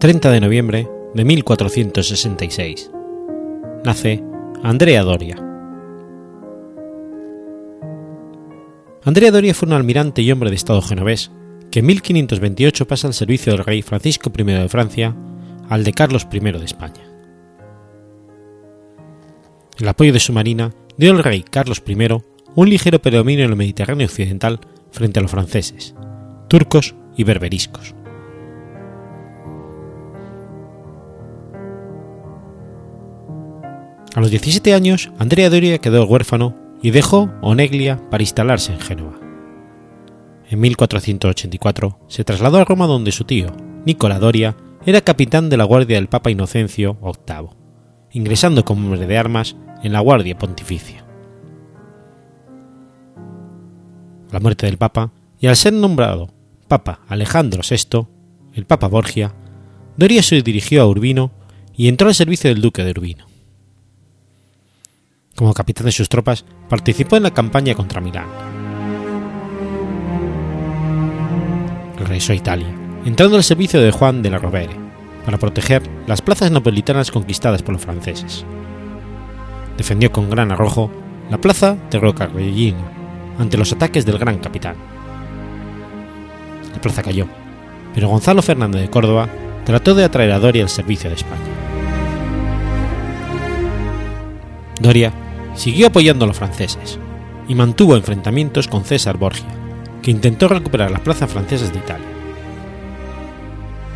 [0.00, 2.88] 30 de noviembre de 1466.
[3.84, 4.22] Nace
[4.62, 5.36] Andrea Doria.
[9.02, 11.32] Andrea Doria fue un almirante y hombre de Estado genovés
[11.72, 15.16] que en 1528 pasa al servicio del rey Francisco I de Francia
[15.68, 17.02] al de Carlos I de España.
[19.80, 21.96] El apoyo de su marina dio al rey Carlos I
[22.54, 24.60] un ligero predominio en el Mediterráneo occidental
[24.92, 25.96] frente a los franceses,
[26.46, 27.97] turcos y berberiscos.
[34.18, 39.16] A los 17 años, Andrea Doria quedó huérfano y dejó Oneglia para instalarse en Génova.
[40.50, 43.54] En 1484 se trasladó a Roma donde su tío,
[43.86, 47.50] Nicola Doria, era capitán de la Guardia del Papa Inocencio VIII,
[48.10, 49.54] ingresando como hombre de armas
[49.84, 51.06] en la Guardia Pontificia.
[54.32, 56.34] la muerte del Papa, y al ser nombrado
[56.66, 58.08] Papa Alejandro VI,
[58.52, 59.32] el Papa Borgia,
[59.96, 61.30] Doria se dirigió a Urbino
[61.76, 63.27] y entró al servicio del Duque de Urbino.
[65.38, 68.26] Como capitán de sus tropas, participó en la campaña contra Milán.
[71.96, 72.66] Regresó a Italia,
[73.04, 74.74] entrando al servicio de Juan de la Rovere,
[75.24, 78.44] para proteger las plazas napolitanas conquistadas por los franceses.
[79.76, 80.90] Defendió con gran arrojo
[81.30, 82.82] la plaza de Roccarellino
[83.38, 84.74] ante los ataques del gran capitán.
[86.74, 87.28] La plaza cayó,
[87.94, 89.28] pero Gonzalo Fernández de Córdoba
[89.64, 91.38] trató de atraer a Doria al servicio de España.
[94.80, 95.12] Doria
[95.58, 96.98] siguió apoyando a los franceses
[97.48, 99.48] y mantuvo enfrentamientos con César Borgia,
[100.02, 102.06] que intentó recuperar las plazas francesas de Italia.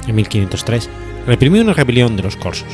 [0.09, 0.91] En 1503
[1.27, 2.69] reprimió una rebelión de los corsos.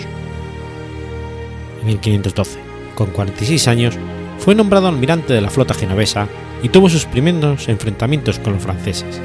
[1.82, 2.58] En 1512,
[2.94, 3.98] con 46 años,
[4.38, 6.26] fue nombrado almirante de la flota genovesa
[6.62, 9.20] y tuvo sus primeros enfrentamientos con los franceses,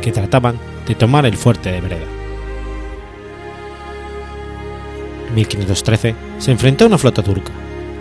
[0.00, 2.06] que trataban de tomar el fuerte de Breda.
[5.28, 7.52] En 1513 se enfrentó a una flota turca,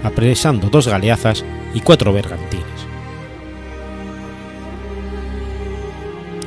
[0.04, 2.66] apresando dos galeazas y cuatro bergantines.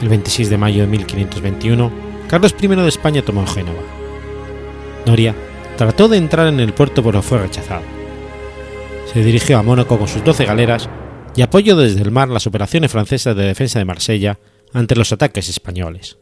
[0.03, 1.91] El 26 de mayo de 1521,
[2.29, 3.83] Carlos I de España tomó Génova.
[5.07, 5.35] Doria
[5.77, 7.83] trató de entrar en el puerto pero fue rechazado.
[9.13, 10.89] Se dirigió a Mónaco con sus 12 galeras
[11.37, 14.39] y apoyó desde el mar las operaciones francesas de defensa de Marsella
[14.73, 16.19] ante los ataques españoles.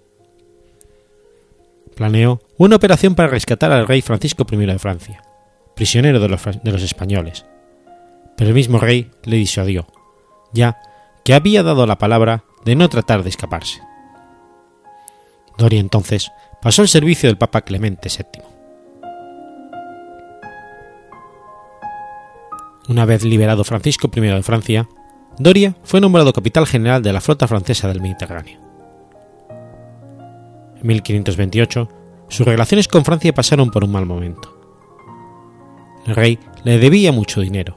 [1.94, 5.22] Planeó una operación para rescatar al rey Francisco I de Francia,
[5.74, 7.46] prisionero de los, españoles,
[8.36, 9.86] pero el mismo rey le disuadió,
[10.52, 10.78] ya
[11.24, 13.80] que había dado la palabra de no tratar de escaparse.
[15.58, 18.42] Doria entonces pasó al servicio del Papa Clemente VII.
[22.88, 24.88] Una vez liberado Francisco I de Francia,
[25.38, 28.60] Doria fue nombrado capital general de la flota francesa del Mediterráneo.
[30.80, 31.88] En 1528,
[32.28, 34.61] sus relaciones con Francia pasaron por un mal momento.
[36.06, 37.76] El rey le debía mucho dinero.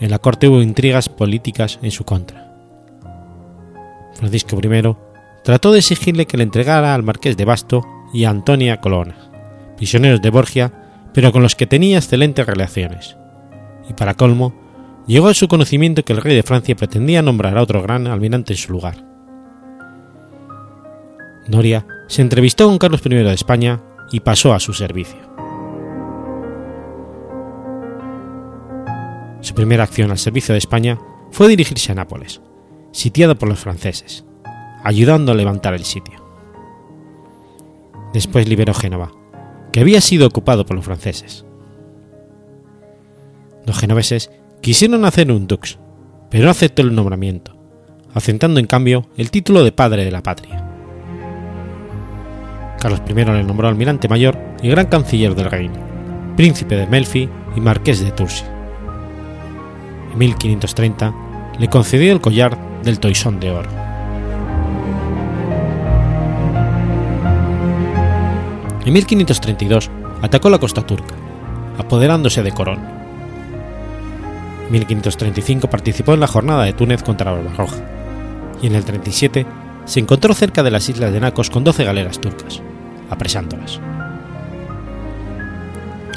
[0.00, 2.52] En la corte hubo intrigas políticas en su contra.
[4.14, 4.96] Francisco I
[5.42, 7.82] trató de exigirle que le entregara al marqués de Basto
[8.12, 9.16] y a Antonia Colonna,
[9.76, 10.72] prisioneros de Borgia,
[11.12, 13.16] pero con los que tenía excelentes relaciones.
[13.88, 14.54] Y para colmo,
[15.06, 18.52] llegó a su conocimiento que el rey de Francia pretendía nombrar a otro gran almirante
[18.52, 19.04] en su lugar.
[21.48, 23.80] Doria se entrevistó con Carlos I de España
[24.12, 25.31] y pasó a su servicio.
[29.42, 30.98] Su primera acción al servicio de España
[31.32, 32.40] fue dirigirse a Nápoles,
[32.92, 34.24] sitiado por los franceses,
[34.84, 36.24] ayudando a levantar el sitio.
[38.14, 39.10] Después liberó Génova,
[39.72, 41.44] que había sido ocupado por los franceses.
[43.66, 44.30] Los genoveses
[44.60, 45.78] quisieron hacer un dux,
[46.30, 47.56] pero no aceptó el nombramiento,
[48.14, 50.68] aceptando en cambio el título de padre de la patria.
[52.78, 55.74] Carlos I le nombró almirante mayor y gran canciller del reino,
[56.36, 58.44] príncipe de Melfi y marqués de Tours.
[60.12, 61.14] En 1530
[61.58, 63.70] le concedió el collar del Toisón de Oro.
[68.84, 69.90] En 1532
[70.20, 71.14] atacó la costa turca,
[71.78, 72.80] apoderándose de Corón.
[74.66, 77.82] En 1535 participó en la jornada de Túnez contra Barbarroja,
[78.60, 79.46] y en el 37
[79.84, 82.60] se encontró cerca de las islas de Nacos con 12 galeras turcas,
[83.08, 83.80] apresándolas.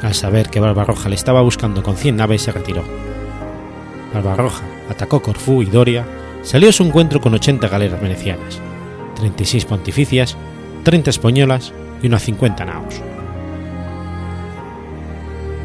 [0.02, 2.84] Al saber que Barbarroja le estaba buscando con 100 naves, se retiró.
[4.16, 6.06] Barbarroja atacó Corfú y Doria,
[6.42, 8.60] salió a su encuentro con 80 galeras venecianas,
[9.16, 10.38] 36 pontificias,
[10.84, 12.96] 30 españolas y unas 50 naos.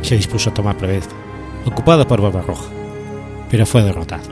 [0.02, 1.10] Se dispuso a tomar Preveza,
[1.64, 2.68] ocupado por Barbarroja,
[3.50, 4.28] pero fue derrotado.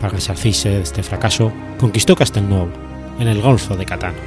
[0.00, 2.70] Para resarcirse de este fracaso, conquistó Castelnuovo,
[3.18, 4.18] en el Golfo de Catano.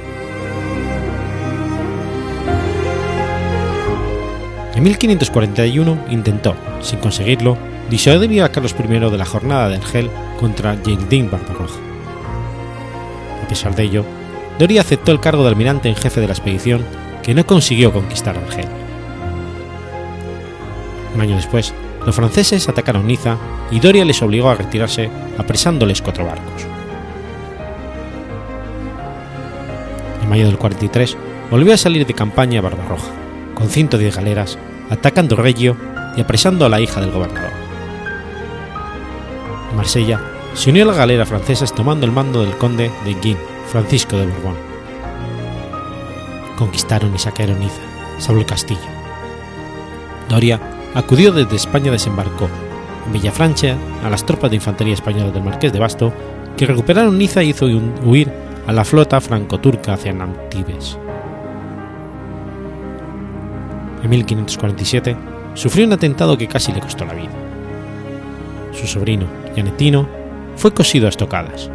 [4.74, 7.56] En 1541 intentó, sin conseguirlo,
[7.90, 11.78] disuadir a Carlos I de la jornada de Argel contra Yildin Barbarroja.
[13.44, 14.04] A pesar de ello,
[14.58, 16.84] Doria aceptó el cargo de almirante en jefe de la expedición
[17.22, 18.68] que no consiguió conquistar Argel.
[21.14, 21.74] Un año después,
[22.06, 23.36] los franceses atacaron Niza
[23.70, 26.66] y Doria les obligó a retirarse apresándoles cuatro barcos.
[30.22, 31.16] En mayo del 43
[31.50, 33.10] volvió a salir de campaña a Barbarroja,
[33.54, 35.76] con 110 galeras, atacando Reggio
[36.16, 37.59] y apresando a la hija del gobernador.
[39.74, 40.20] Marsella
[40.54, 43.36] se unió a la galera francesa tomando el mando del conde de Guin,
[43.68, 44.56] Francisco de Borbón.
[46.56, 47.80] Conquistaron y saquearon Niza,
[48.18, 48.80] salvo el castillo.
[50.28, 50.60] Doria
[50.94, 52.48] acudió desde España desembarcó
[53.06, 56.12] en Villafrancha a las tropas de infantería españolas del Marqués de Basto,
[56.56, 58.30] que recuperaron Niza y hizo huir
[58.66, 60.98] a la flota franco-turca hacia Nantibes.
[64.02, 65.16] En 1547
[65.54, 67.30] sufrió un atentado que casi le costó la vida.
[68.72, 69.26] Su sobrino,
[70.56, 71.70] Fue cosido a estocadas,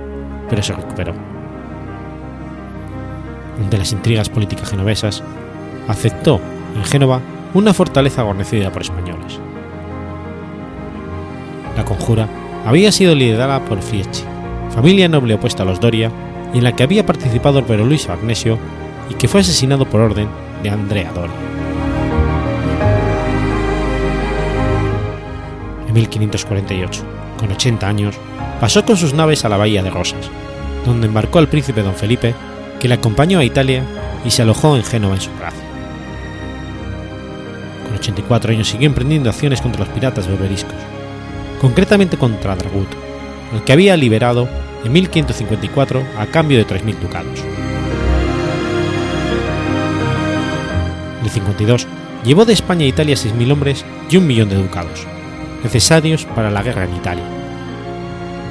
[0.49, 1.13] pero se recuperó
[3.69, 5.23] de las intrigas políticas genovesas,
[5.87, 6.39] aceptó
[6.75, 7.21] en Génova
[7.53, 9.39] una fortaleza guarnecida por españoles.
[11.77, 12.27] La conjura
[12.65, 14.23] había sido liderada por Fieschi,
[14.73, 16.11] familia noble opuesta a los Doria,
[16.53, 18.57] y en la que había participado el Luis Agnesio
[19.09, 20.27] y que fue asesinado por orden
[20.63, 21.35] de Andrea Doria.
[25.87, 27.03] En 1548,
[27.37, 28.15] con 80 años,
[28.59, 30.29] pasó con sus naves a la bahía de Rosas,
[30.85, 32.33] donde embarcó al príncipe don Felipe
[32.79, 33.83] que le acompañó a Italia
[34.23, 35.63] y se alojó en Génova en su palacio.
[37.85, 40.75] Con 84 años siguió emprendiendo acciones contra los piratas berberiscos,
[41.61, 42.89] concretamente contra Dragut,
[43.53, 44.47] al que había liberado
[44.83, 47.39] en 1554 a cambio de 3.000 ducados.
[51.19, 51.87] En el 52
[52.23, 55.07] llevó de España a Italia 6.000 hombres y un millón de ducados,
[55.65, 57.25] necesarios para la guerra en Italia.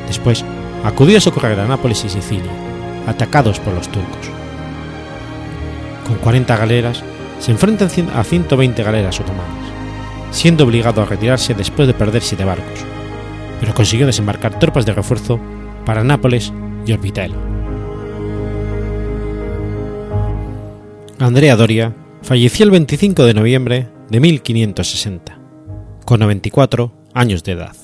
[0.09, 0.45] Después
[0.83, 2.51] acudió a socorrer a Nápoles y Sicilia,
[3.07, 4.29] atacados por los turcos.
[6.07, 7.03] Con 40 galeras,
[7.39, 9.69] se enfrentan a 120 galeras otomanas,
[10.33, 12.85] siendo obligado a retirarse después de perder siete barcos,
[13.61, 15.39] pero consiguió desembarcar tropas de refuerzo
[15.87, 16.53] para Nápoles
[16.85, 17.33] y Orbitel.
[21.21, 25.39] Andrea Doria falleció el 25 de noviembre de 1560,
[26.05, 27.84] con 94 años de edad.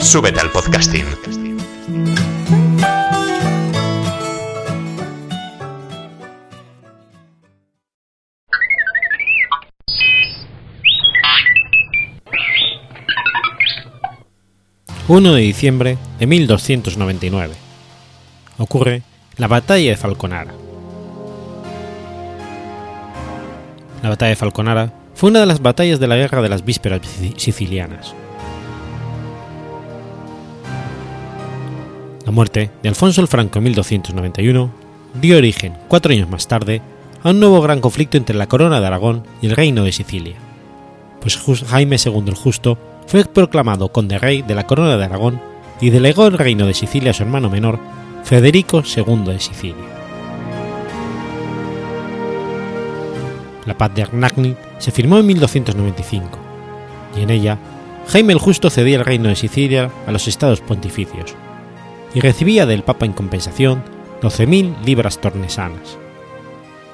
[0.00, 1.04] Súbete al podcasting.
[15.08, 17.54] ...1 de diciembre de 1299...
[18.58, 19.02] ...ocurre
[19.36, 20.52] la batalla de Falconara.
[24.02, 27.00] La batalla de Falconara fue una de las batallas de la Guerra de las Vísperas
[27.36, 28.14] Sicilianas.
[32.28, 34.70] La muerte de Alfonso el Franco en 1291
[35.18, 36.82] dio origen, cuatro años más tarde,
[37.22, 40.36] a un nuevo gran conflicto entre la corona de Aragón y el reino de Sicilia,
[41.22, 42.76] pues Jaime II el Justo
[43.06, 45.40] fue proclamado conde rey de la corona de Aragón
[45.80, 47.78] y delegó el reino de Sicilia a su hermano menor,
[48.24, 49.88] Federico II de Sicilia.
[53.64, 56.38] La paz de Arnagni se firmó en 1295,
[57.16, 57.56] y en ella
[58.08, 61.34] Jaime el Justo cedía el reino de Sicilia a los estados pontificios,
[62.14, 63.82] y recibía del Papa en compensación
[64.22, 65.98] 12.000 libras tornesanas,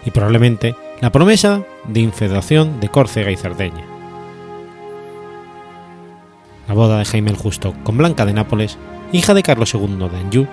[0.05, 3.85] y probablemente la promesa de infederación de Córcega y Cerdeña.
[6.69, 8.79] La boda de Jaime el Justo con Blanca de Nápoles,
[9.13, 10.47] hija de Carlos II de Anjou,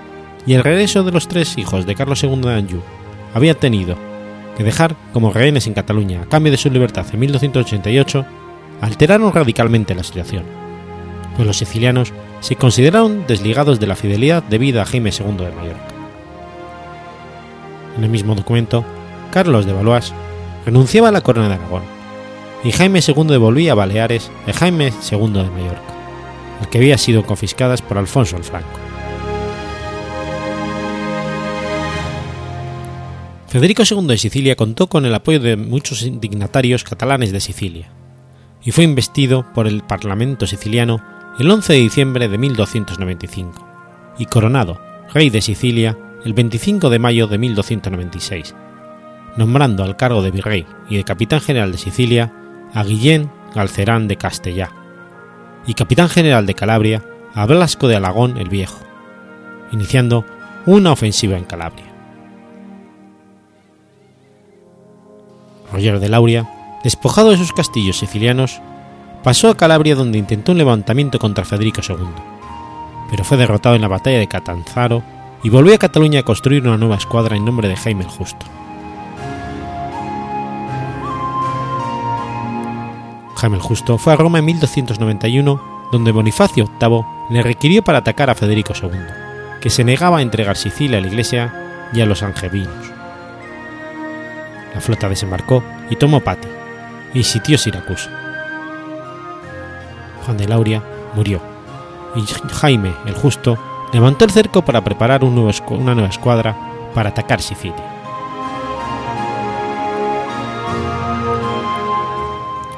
[0.45, 2.82] y el regreso de los tres hijos de Carlos II de Anjou
[3.34, 3.95] había tenido
[4.57, 8.26] que dejar como rehenes en Cataluña a cambio de su libertad en 1288
[8.82, 10.43] alteraron radicalmente la situación,
[11.36, 15.87] pues los sicilianos se consideraron desligados de la fidelidad debida a Jaime II de Mallorca.
[17.95, 18.83] En el mismo documento,
[19.31, 20.11] Carlos de Valois
[20.65, 21.83] renunciaba a la corona de Aragón,
[22.63, 25.93] y Jaime II devolvía a Baleares a Jaime II de Mallorca,
[26.61, 28.79] el que había sido confiscadas por Alfonso el Franco.
[33.47, 37.91] Federico II de Sicilia contó con el apoyo de muchos dignatarios catalanes de Sicilia,
[38.63, 43.67] y fue investido por el Parlamento siciliano el 11 de diciembre de 1295,
[44.17, 44.79] y coronado
[45.13, 48.55] rey de Sicilia el 25 de mayo de 1296,
[49.38, 52.34] nombrando al cargo de virrey y de capitán general de Sicilia
[52.73, 54.71] a Guillén Galcerán de Castellá,
[55.65, 57.03] y capitán general de Calabria
[57.34, 58.79] a Blasco de Alagón el Viejo,
[59.71, 60.25] iniciando
[60.65, 61.86] una ofensiva en Calabria.
[65.71, 66.49] Roger de Lauria,
[66.84, 68.61] despojado de sus castillos sicilianos,
[69.24, 72.07] pasó a Calabria donde intentó un levantamiento contra Federico II,
[73.09, 75.03] pero fue derrotado en la batalla de Catanzaro
[75.43, 78.45] y volvió a Cataluña a construir una nueva escuadra en nombre de Jaime el Justo.
[83.36, 88.30] Jaime el Justo fue a Roma en 1291, donde Bonifacio VIII le requirió para atacar
[88.30, 88.89] a Federico II,
[89.59, 92.91] que se negaba a entregar Sicilia a la Iglesia y a los angevinos.
[94.74, 96.47] La flota desembarcó y tomó Pati,
[97.13, 98.30] y sitió Siracusa.
[100.26, 101.41] Juan de Lauria murió,
[102.15, 102.22] y
[102.53, 103.57] Jaime el Justo
[103.93, 106.55] levantó el cerco para preparar una nueva escuadra
[106.93, 108.01] para atacar Sicilia.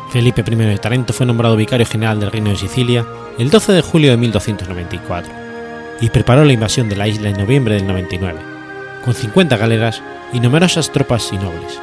[0.10, 3.04] Felipe I de Tarento fue nombrado vicario general del Reino de Sicilia
[3.40, 5.34] el 12 de julio de 1294
[6.02, 8.40] y preparó la invasión de la isla en noviembre del 99,
[9.04, 11.80] con 50 galeras y numerosas tropas y nobles,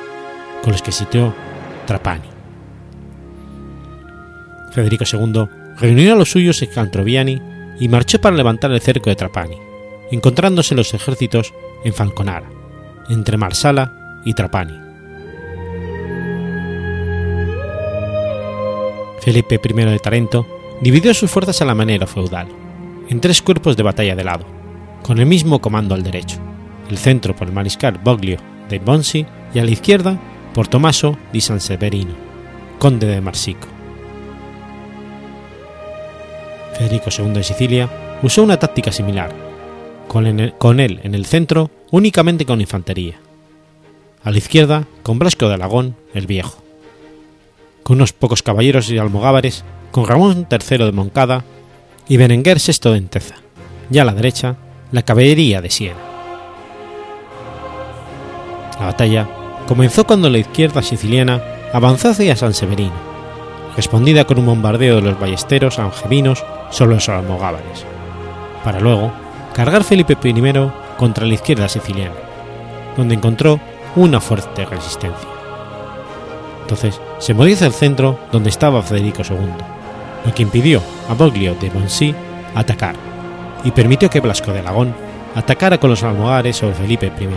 [0.63, 1.35] con los que sitió
[1.87, 2.40] Trapani.
[4.71, 5.49] Federico II
[5.79, 7.41] reunió a los suyos en Cantroviani
[7.79, 9.57] y marchó para levantar el cerco de Trapani,
[10.11, 11.55] encontrándose los ejércitos
[11.85, 12.49] en Falconara,
[13.09, 14.79] entre Marsala y Trapani.
[19.21, 20.47] Felipe I de Tarento
[20.81, 22.49] dividió sus fuerzas a la manera feudal,
[23.09, 24.47] en tres cuerpos de batalla de lado,
[25.03, 26.39] con el mismo comando al derecho,
[26.89, 30.19] el centro por el mariscal Boglio de Bonsi y a la izquierda
[30.55, 32.15] por Tommaso di San Severino,
[32.79, 33.80] conde de Marsico.
[36.81, 37.91] Federico II de Sicilia
[38.23, 39.31] usó una táctica similar,
[40.09, 40.25] con,
[40.81, 43.21] él en el centro únicamente con infantería,
[44.25, 46.65] a la izquierda con Blasco de Alagón el Viejo,
[47.83, 51.45] con unos pocos caballeros y almogávares con Ramón III de Moncada
[52.09, 53.35] y Berenguer VI de Enteza,
[53.91, 54.57] y a la derecha
[54.91, 56.01] la caballería de Siena.
[58.79, 59.29] La batalla
[59.69, 61.43] comenzó cuando la izquierda siciliana
[61.75, 63.10] avanzó hacia San Severino,
[63.77, 67.85] respondida con un bombardeo de los ballesteros angevinos sobre los almogávares,
[68.65, 69.13] para luego
[69.53, 70.53] cargar Felipe I
[70.97, 72.15] contra la izquierda siciliana,
[72.97, 73.61] donde encontró
[73.97, 75.29] una fuerte resistencia.
[76.63, 79.37] Entonces se movió hacia el centro donde estaba Federico II,
[80.25, 82.15] lo que impidió a Boglio de Bonsi
[82.55, 82.95] atacar
[83.65, 84.95] y permitió que Blasco de Aragón
[85.35, 87.29] atacara con los almogares sobre Felipe I,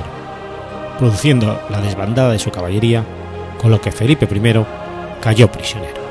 [0.97, 3.03] produciendo la desbandada de su caballería,
[3.61, 4.65] con lo que Felipe I
[5.21, 6.02] cayó prisionero.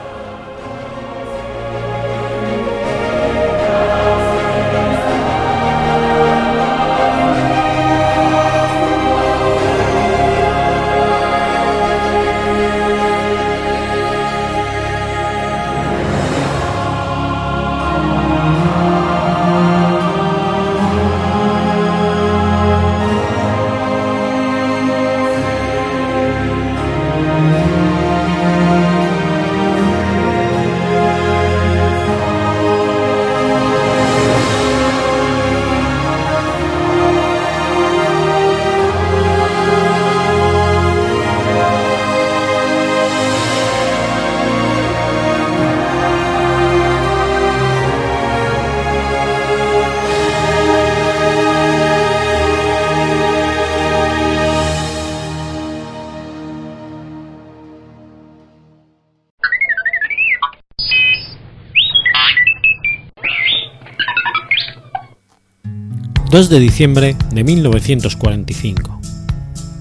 [66.33, 69.01] 2 de diciembre de 1945.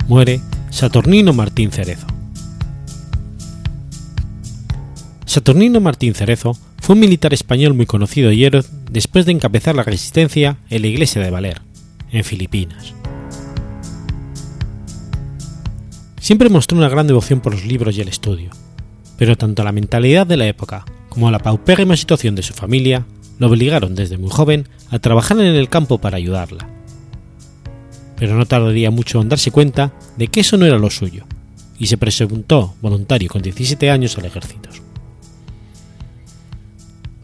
[0.09, 2.07] Muere Saturnino Martín Cerezo.
[5.25, 9.83] Saturnino Martín Cerezo fue un militar español muy conocido y héroe después de encabezar la
[9.83, 11.61] resistencia en la iglesia de Valer,
[12.11, 12.95] en Filipinas.
[16.19, 18.49] Siempre mostró una gran devoción por los libros y el estudio,
[19.15, 23.05] pero tanto la mentalidad de la época como la paupérrima situación de su familia
[23.41, 26.69] lo obligaron desde muy joven a trabajar en el campo para ayudarla.
[28.15, 31.25] Pero no tardaría mucho en darse cuenta de que eso no era lo suyo,
[31.79, 34.69] y se presentó voluntario con 17 años al ejército.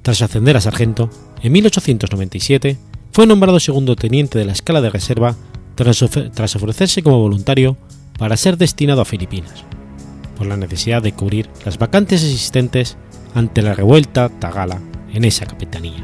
[0.01, 1.11] Tras ascender a sargento,
[1.43, 2.80] en 1897
[3.11, 5.36] fue nombrado segundo teniente de la escala de reserva
[5.76, 6.03] tras,
[6.34, 7.78] tras ofrecerse como voluntario
[8.18, 9.65] para ser destinado a Filipinas,
[10.36, 12.97] por la necesidad de cubrir las vacantes existentes
[13.36, 14.82] ante la revuelta tagala
[15.14, 16.03] en esa capitanía.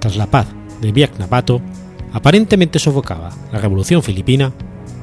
[0.00, 0.46] Tras la paz
[0.80, 1.12] de Biak
[2.12, 4.52] aparentemente sofocaba la revolución filipina,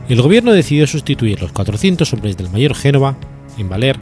[0.09, 3.17] el gobierno decidió sustituir los 400 hombres del mayor Génova,
[3.57, 3.97] en Valer,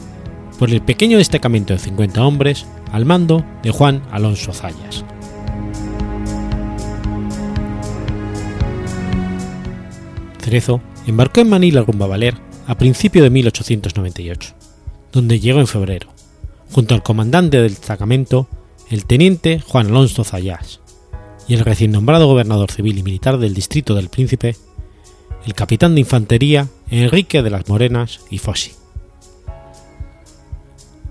[0.58, 5.04] por el pequeño destacamento de 50 hombres al mando de Juan Alonso Zayas.
[10.40, 12.34] Cerezo embarcó en Manila rumbo a Valer
[12.66, 14.55] a principios de 1898
[15.16, 16.08] donde llegó en febrero,
[16.72, 18.48] junto al comandante del destacamento,
[18.90, 20.80] el teniente Juan Alonso Zayas,
[21.48, 24.56] y el recién nombrado gobernador civil y militar del distrito del Príncipe,
[25.46, 28.72] el capitán de infantería Enrique de las Morenas y Fossi.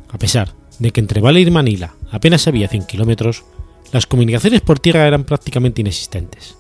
[0.09, 3.43] A pesar de que entre Valle y Manila apenas había 100 kilómetros,
[3.91, 6.55] las comunicaciones por tierra eran prácticamente inexistentes,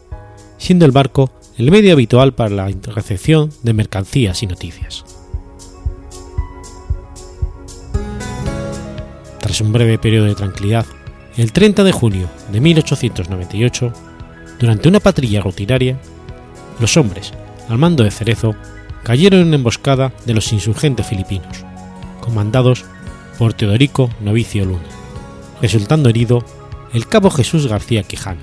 [0.57, 5.14] siendo el barco el medio habitual para la recepción de mercancías y noticias.
[9.55, 10.85] Tras un breve periodo de tranquilidad,
[11.37, 13.93] el 30 de junio de 1898,
[14.59, 15.97] durante una patrulla rutinaria,
[16.81, 17.31] los hombres,
[17.69, 18.53] al mando de Cerezo,
[19.03, 21.63] cayeron en emboscada de los insurgentes filipinos,
[22.19, 22.83] comandados
[23.37, 24.89] por Teodorico Novicio Luna,
[25.61, 26.43] resultando herido
[26.91, 28.41] el cabo Jesús García Quijano,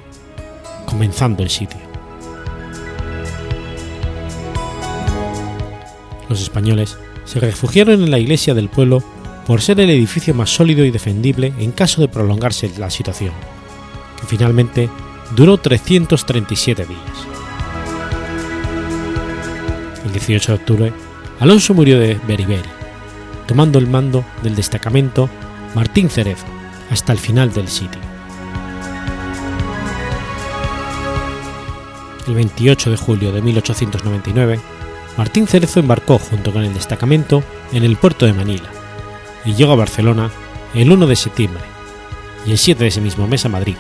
[0.87, 1.81] comenzando el sitio.
[6.31, 6.97] Los españoles
[7.27, 9.05] se refugiaron en la iglesia del pueblo
[9.47, 13.33] por ser el edificio más sólido y defendible en caso de prolongarse la situación,
[14.21, 14.89] que finalmente
[15.35, 17.01] duró 337 días.
[20.05, 20.93] El 18 de octubre,
[21.41, 22.69] Alonso murió de beriberi,
[23.47, 25.29] tomando el mando del destacamento
[25.75, 26.47] Martín Cerezo
[26.91, 28.01] hasta el final del sitio.
[32.29, 34.61] El 28 de julio de 1899,
[35.17, 38.71] Martín Cerezo embarcó junto con el destacamento en el puerto de Manila,
[39.45, 40.31] y llegó a Barcelona
[40.75, 41.63] el 1 de septiembre
[42.47, 43.77] y el 7 de ese mismo mes a Madrid,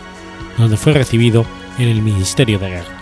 [0.59, 1.45] donde fue recibido
[1.79, 2.99] en el Ministerio de Guerra.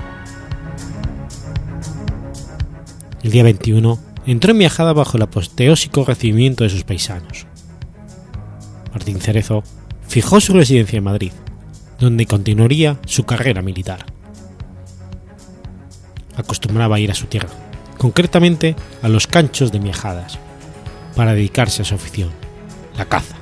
[3.22, 7.46] El día 21 entró en viajada bajo el apoteósico recibimiento de sus paisanos.
[8.92, 9.62] Martín Cerezo
[10.08, 11.32] fijó su residencia en Madrid,
[11.98, 14.06] donde continuaría su carrera militar.
[16.36, 17.50] Acostumbraba a ir a su tierra,
[17.98, 20.38] concretamente a los canchos de Miajadas,
[21.14, 22.30] para dedicarse a su afición,
[23.04, 23.36] caza.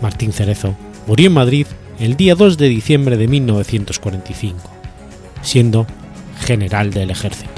[0.00, 0.74] Martín Cerezo
[1.06, 1.66] murió en Madrid
[1.98, 4.70] el día 2 de diciembre de 1945,
[5.42, 5.86] siendo
[6.40, 7.57] general del ejército.